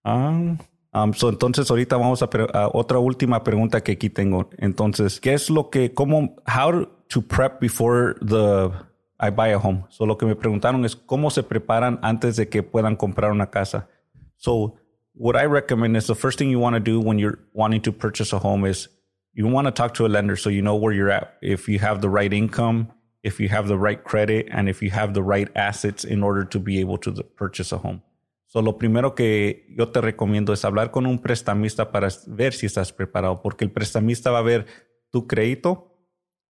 um, 0.03 0.57
Um, 0.93 1.13
so 1.13 1.29
entonces 1.29 1.69
ahorita 1.69 1.95
vamos 1.95 2.21
a, 2.21 2.29
a, 2.53 2.67
otra 2.73 2.99
última 2.99 3.43
pregunta 3.43 3.81
que 3.81 3.93
aquí 3.93 4.09
tengo. 4.09 4.49
Entonces, 4.57 5.19
¿qué 5.21 5.33
es 5.33 5.49
lo 5.49 5.69
que, 5.69 5.93
cómo, 5.93 6.35
how 6.45 6.87
to 7.07 7.21
prep 7.21 7.61
before 7.61 8.15
the 8.21 8.71
I 9.19 9.29
buy 9.29 9.51
a 9.51 9.57
home? 9.57 9.85
So 9.89 10.05
lo 10.05 10.17
que 10.17 10.25
me 10.25 10.35
preguntaron 10.35 10.83
es 10.83 10.95
cómo 10.95 11.31
se 11.31 11.43
preparan 11.43 11.99
antes 12.01 12.35
de 12.35 12.49
que 12.49 12.61
puedan 12.61 12.97
comprar 12.97 13.31
una 13.31 13.49
casa. 13.49 13.87
So 14.35 14.75
what 15.13 15.35
I 15.35 15.45
recommend 15.45 15.95
is 15.95 16.07
the 16.07 16.15
first 16.15 16.37
thing 16.37 16.49
you 16.49 16.59
want 16.59 16.75
to 16.75 16.81
do 16.81 16.99
when 16.99 17.19
you're 17.19 17.39
wanting 17.53 17.81
to 17.83 17.93
purchase 17.93 18.33
a 18.33 18.39
home 18.39 18.65
is 18.65 18.89
you 19.33 19.47
want 19.47 19.67
to 19.67 19.71
talk 19.71 19.93
to 19.93 20.05
a 20.05 20.09
lender 20.09 20.35
so 20.35 20.49
you 20.49 20.61
know 20.61 20.75
where 20.75 20.93
you're 20.93 21.11
at. 21.11 21.37
If 21.41 21.69
you 21.69 21.79
have 21.79 22.01
the 22.01 22.09
right 22.09 22.33
income, 22.33 22.91
if 23.23 23.39
you 23.39 23.47
have 23.47 23.67
the 23.67 23.77
right 23.77 24.03
credit, 24.03 24.47
and 24.51 24.67
if 24.67 24.81
you 24.81 24.89
have 24.89 25.13
the 25.13 25.23
right 25.23 25.47
assets 25.55 26.03
in 26.03 26.21
order 26.21 26.43
to 26.43 26.59
be 26.59 26.79
able 26.79 26.97
to 26.97 27.11
purchase 27.37 27.71
a 27.71 27.77
home. 27.77 28.01
So, 28.51 28.61
lo 28.61 28.77
primero 28.77 29.15
que 29.15 29.65
yo 29.77 29.93
te 29.93 30.01
recomiendo 30.01 30.51
es 30.51 30.65
hablar 30.65 30.91
con 30.91 31.05
un 31.05 31.19
prestamista 31.19 31.89
para 31.89 32.09
ver 32.27 32.51
si 32.51 32.65
estás 32.65 32.91
preparado, 32.91 33.41
porque 33.41 33.63
el 33.63 33.71
prestamista 33.71 34.29
va 34.29 34.39
a 34.39 34.41
ver 34.41 34.65
tu 35.09 35.25
crédito, 35.25 35.95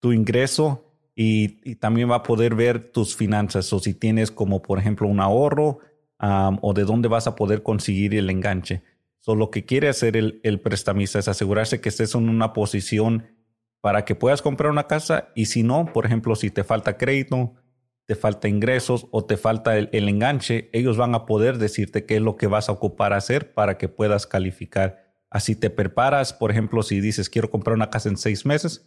tu 0.01 0.15
ingreso 0.15 0.95
y, 1.15 1.75
también 1.75 2.11
va 2.11 2.15
a 2.15 2.23
poder 2.23 2.55
ver 2.55 2.91
tus 2.91 3.15
finanzas 3.15 3.71
o 3.75 3.81
si 3.81 3.93
tienes 3.93 4.31
como 4.31 4.63
por 4.63 4.79
ejemplo 4.79 5.09
un 5.09 5.21
ahorro 5.21 5.81
o 6.63 6.73
de 6.73 6.85
dónde 6.85 7.09
vas 7.09 7.27
a 7.27 7.37
poder 7.37 7.63
conseguir 7.63 8.15
el 8.15 8.31
enganche. 8.31 8.83
So, 9.19 9.35
lo 9.35 9.51
que 9.51 9.67
quiere 9.67 9.91
hacer 9.91 10.17
el, 10.17 10.41
el 10.43 10.59
prestamista 10.59 11.19
es 11.19 11.29
asegurarse 11.29 11.83
que 11.83 11.91
estés 11.91 12.15
en 12.15 12.31
una 12.31 12.55
posición 12.55 13.27
para 13.83 14.07
que 14.07 14.15
puedas 14.15 14.41
comprar 14.41 14.71
una 14.71 14.87
casa 14.87 15.29
y 15.35 15.47
si 15.47 15.63
no, 15.63 15.93
por 15.93 16.07
ejemplo, 16.07 16.35
si 16.35 16.51
te 16.51 16.65
falta 16.65 16.97
crédito, 16.97 17.57
te 18.11 18.17
falta 18.17 18.49
ingresos 18.49 19.07
o 19.13 19.25
te 19.25 19.37
falta 19.37 19.79
el, 19.79 19.89
enganche, 19.93 20.69
ellos 20.73 20.97
van 20.97 21.15
a 21.15 21.27
poder 21.27 21.59
decirte 21.59 22.07
qué 22.07 22.17
es 22.17 22.21
lo 22.21 22.37
que 22.37 22.49
vas 22.49 22.69
a 22.69 22.73
ocupar 22.73 23.13
hacer 23.13 23.55
para 23.55 23.79
que 23.79 23.89
puedas 23.89 24.27
calificar. 24.27 25.15
Así 25.31 25.55
te 25.55 25.71
preparas, 25.71 26.33
por 26.33 26.51
ejemplo, 26.51 26.83
si 26.83 27.01
dices 27.01 27.31
quiero 27.31 27.51
comprar 27.51 27.77
una 27.77 27.89
casa 27.89 28.09
en 28.09 28.17
seis 28.17 28.45
meses, 28.45 28.85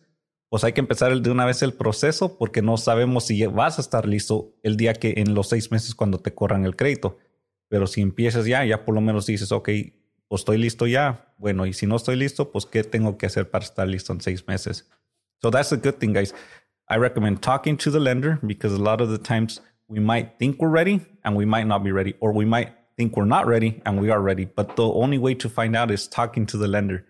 pues 0.49 0.65
hay 0.65 0.73
que 0.73 0.81
empezar 0.81 1.17
de 1.21 1.31
una 1.31 1.45
vez 1.45 1.61
el 1.61 1.71
proceso 1.71 2.37
porque 2.37 2.61
no 2.61 2.75
sabemos 2.75 3.27
si 3.27 3.45
vas 3.45 3.77
a 3.77 3.81
estar 3.81 4.05
listo 4.05 4.57
el 4.61 4.75
día 4.75 4.93
que 4.93 5.13
en 5.15 5.35
los 5.35 5.47
seis 5.47 5.71
meses 5.71 5.95
cuando 5.95 6.19
te 6.19 6.33
corran 6.33 6.65
el 6.65 6.75
crédito. 6.75 7.17
Pero 7.69 7.87
si 7.87 8.01
empiezas 8.01 8.45
ya, 8.45 8.65
ya 8.65 8.83
por 8.83 8.93
lo 8.93 8.99
menos 8.99 9.25
dices, 9.25 9.53
ok, 9.53 9.69
pues 10.27 10.41
estoy 10.41 10.57
listo 10.57 10.85
ya. 10.85 11.33
Bueno, 11.37 11.65
y 11.65 11.71
si 11.71 11.87
no 11.87 11.95
estoy 11.95 12.17
listo, 12.17 12.51
pues 12.51 12.65
qué 12.65 12.83
tengo 12.83 13.17
que 13.17 13.27
hacer 13.27 13.49
para 13.49 13.63
estar 13.63 13.87
listo 13.87 14.11
en 14.11 14.19
seis 14.19 14.45
meses. 14.49 14.89
So 15.41 15.49
that's 15.49 15.71
a 15.71 15.77
good 15.77 15.93
thing, 15.93 16.11
guys. 16.13 16.35
I 16.93 16.97
recommend 16.97 17.41
talking 17.41 17.75
to 17.77 17.89
the 17.89 17.99
lender 17.99 18.37
because 18.45 18.71
a 18.71 18.77
lot 18.77 19.01
of 19.01 19.09
the 19.09 19.17
times 19.17 19.59
we 19.87 19.99
might 19.99 20.37
think 20.37 20.61
we're 20.61 20.69
ready 20.69 21.01
and 21.25 21.35
we 21.35 21.43
might 21.43 21.65
not 21.65 21.83
be 21.83 21.91
ready, 21.91 22.13
or 22.19 22.31
we 22.31 22.45
might 22.45 22.69
think 22.97 23.17
we're 23.17 23.25
not 23.25 23.47
ready 23.47 23.81
and 23.83 23.99
we 23.99 24.11
are 24.11 24.21
ready. 24.21 24.45
But 24.45 24.75
the 24.75 24.83
only 24.85 25.17
way 25.17 25.33
to 25.33 25.49
find 25.49 25.75
out 25.75 25.89
is 25.89 26.07
talking 26.07 26.45
to 26.45 26.57
the 26.57 26.67
lender 26.67 27.03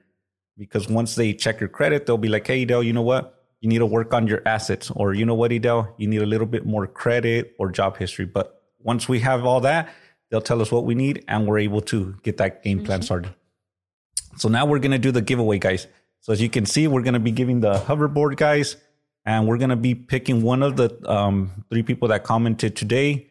because 0.58 0.88
once 0.88 1.16
they 1.16 1.34
check 1.34 1.60
your 1.60 1.68
credit, 1.68 2.06
they'll 2.06 2.18
be 2.18 2.30
like, 2.30 2.48
hey, 2.48 2.64
Dell, 2.64 2.82
you 2.82 2.94
know 2.94 3.02
what? 3.02 3.44
You 3.60 3.68
need 3.68 3.80
to 3.80 3.86
work 3.86 4.14
on 4.14 4.26
your 4.26 4.42
assets, 4.46 4.90
or 4.90 5.14
you 5.14 5.26
know 5.26 5.36
what, 5.36 5.52
Dell, 5.62 5.94
you 5.98 6.08
need 6.08 6.22
a 6.22 6.26
little 6.26 6.48
bit 6.48 6.66
more 6.66 6.88
credit 6.88 7.54
or 7.60 7.70
job 7.70 7.98
history. 7.98 8.24
But 8.24 8.64
once 8.80 9.10
we 9.10 9.20
have 9.20 9.44
all 9.44 9.60
that, 9.62 9.90
they'll 10.32 10.40
tell 10.40 10.62
us 10.62 10.72
what 10.72 10.86
we 10.86 10.96
need 10.96 11.26
and 11.28 11.46
we're 11.46 11.60
able 11.60 11.82
to 11.82 12.16
get 12.24 12.38
that 12.38 12.64
game 12.64 12.86
plan 12.86 13.00
mm-hmm. 13.00 13.04
started. 13.04 13.34
So 14.38 14.48
now 14.48 14.66
we're 14.66 14.80
going 14.80 14.92
to 14.92 14.98
do 14.98 15.12
the 15.12 15.22
giveaway, 15.22 15.60
guys. 15.60 15.88
So 16.22 16.32
as 16.32 16.42
you 16.42 16.50
can 16.50 16.66
see, 16.66 16.88
we're 16.88 17.04
going 17.04 17.16
to 17.16 17.20
be 17.20 17.32
giving 17.32 17.60
the 17.60 17.74
hoverboard, 17.74 18.38
guys, 18.38 18.78
and 19.26 19.48
we're 19.48 19.58
going 19.58 19.70
to 19.70 19.76
be 19.76 19.96
picking 19.96 20.42
one 20.42 20.64
of 20.64 20.76
the 20.76 20.90
um, 21.10 21.52
three 21.70 21.84
people 21.84 22.08
that 22.10 22.24
commented 22.24 22.76
today. 22.76 23.28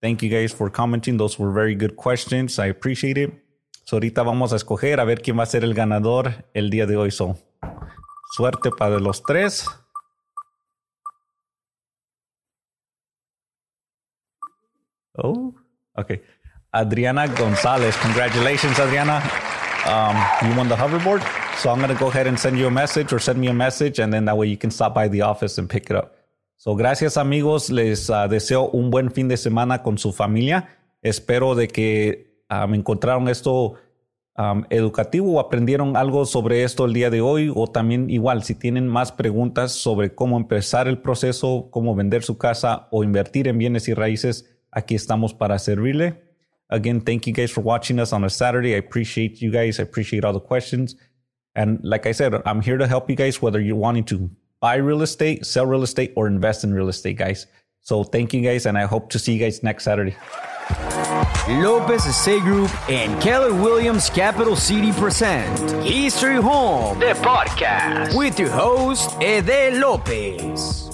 Thank 0.00 0.22
you 0.22 0.28
guys 0.28 0.52
for 0.52 0.70
commenting. 0.70 1.16
Those 1.16 1.38
were 1.38 1.50
very 1.50 1.74
good 1.74 1.96
questions. 1.96 2.58
I 2.58 2.66
appreciate 2.66 3.18
it. 3.18 3.32
So 3.84 3.96
ahorita 3.96 4.22
vamos 4.22 4.52
a 4.52 4.56
escoger 4.56 5.00
a 5.00 5.04
ver 5.04 5.22
quién 5.22 5.38
va 5.38 5.44
a 5.44 5.46
ser 5.46 5.64
el 5.64 5.74
ganador 5.74 6.44
el 6.54 6.70
día 6.70 6.86
de 6.86 6.96
hoy. 6.96 7.10
So, 7.10 7.38
suerte 8.32 8.70
para 8.70 9.00
los 9.00 9.22
tres. 9.22 9.66
Oh, 15.16 15.54
okay. 15.96 16.20
Adriana 16.72 17.26
Gonzalez. 17.26 17.96
Congratulations, 17.96 18.78
Adriana. 18.78 19.22
Um, 19.86 20.48
you 20.48 20.54
won 20.56 20.68
the 20.68 20.76
hoverboard. 20.76 21.22
So 21.58 21.70
I'm 21.70 21.78
going 21.78 21.92
to 21.92 21.98
go 21.98 22.06
ahead 22.06 22.28
and 22.28 22.38
send 22.38 22.56
you 22.56 22.68
a 22.68 22.70
message 22.70 23.12
or 23.12 23.18
send 23.18 23.40
me 23.40 23.48
a 23.48 23.52
message, 23.52 23.98
and 23.98 24.12
then 24.12 24.26
that 24.26 24.36
way 24.36 24.46
you 24.46 24.56
can 24.56 24.70
stop 24.70 24.94
by 24.94 25.08
the 25.08 25.22
office 25.22 25.58
and 25.58 25.68
pick 25.68 25.90
it 25.90 25.96
up. 25.96 26.14
So, 26.56 26.76
gracias 26.76 27.16
amigos, 27.16 27.68
les 27.70 28.08
uh, 28.10 28.28
deseo 28.28 28.70
un 28.72 28.90
buen 28.90 29.10
fin 29.10 29.26
de 29.26 29.36
semana 29.36 29.82
con 29.82 29.98
su 29.98 30.12
familia. 30.12 30.68
Espero 31.02 31.56
de 31.56 31.66
que 31.66 32.42
um, 32.48 32.74
encontraron 32.74 33.28
esto 33.28 33.74
educativo 34.70 35.32
o 35.32 35.40
aprendieron 35.40 35.96
algo 35.96 36.24
sobre 36.24 36.62
esto 36.62 36.84
el 36.84 36.92
día 36.92 37.10
de 37.10 37.20
hoy 37.20 37.52
o 37.52 37.66
también 37.66 38.08
igual 38.08 38.44
si 38.44 38.54
tienen 38.54 38.86
más 38.86 39.10
preguntas 39.10 39.72
sobre 39.72 40.14
cómo 40.14 40.36
empezar 40.36 40.86
el 40.86 40.98
proceso, 40.98 41.68
cómo 41.72 41.96
vender 41.96 42.22
su 42.22 42.38
casa 42.38 42.86
o 42.92 43.02
invertir 43.02 43.48
en 43.48 43.58
bienes 43.58 43.88
y 43.88 43.94
raíces, 43.94 44.48
aquí 44.70 44.94
estamos 44.94 45.34
para 45.34 45.58
servirle. 45.58 46.22
Again, 46.68 47.00
thank 47.00 47.22
you 47.26 47.32
guys 47.32 47.50
for 47.50 47.64
watching 47.64 47.98
us 47.98 48.12
on 48.12 48.22
a 48.24 48.30
Saturday. 48.30 48.74
I 48.74 48.78
appreciate 48.78 49.40
you 49.40 49.50
guys. 49.50 49.80
I 49.80 49.82
appreciate 49.82 50.24
all 50.24 50.34
the 50.34 50.46
questions. 50.46 50.96
And 51.58 51.80
like 51.82 52.06
I 52.06 52.12
said, 52.12 52.40
I'm 52.46 52.60
here 52.60 52.78
to 52.78 52.86
help 52.86 53.10
you 53.10 53.16
guys, 53.16 53.42
whether 53.42 53.60
you're 53.60 53.74
wanting 53.74 54.04
to 54.04 54.30
buy 54.60 54.76
real 54.76 55.02
estate, 55.02 55.44
sell 55.44 55.66
real 55.66 55.82
estate, 55.82 56.12
or 56.14 56.28
invest 56.28 56.62
in 56.62 56.72
real 56.72 56.88
estate, 56.88 57.16
guys. 57.16 57.48
So 57.80 58.04
thank 58.04 58.32
you 58.32 58.42
guys, 58.42 58.64
and 58.64 58.78
I 58.78 58.84
hope 58.84 59.10
to 59.10 59.18
see 59.18 59.32
you 59.32 59.40
guys 59.40 59.60
next 59.64 59.82
Saturday. 59.82 60.14
Lopez 61.48 62.06
Estate 62.06 62.42
Group 62.42 62.70
and 62.88 63.20
Keller 63.20 63.52
Williams 63.52 64.08
Capital 64.08 64.54
City 64.54 64.92
present 64.92 65.84
History 65.84 66.36
Home, 66.36 67.00
the 67.00 67.06
podcast, 67.06 68.16
with 68.16 68.38
your 68.38 68.50
host, 68.50 69.20
Ede 69.20 69.80
Lopez. 69.80 70.87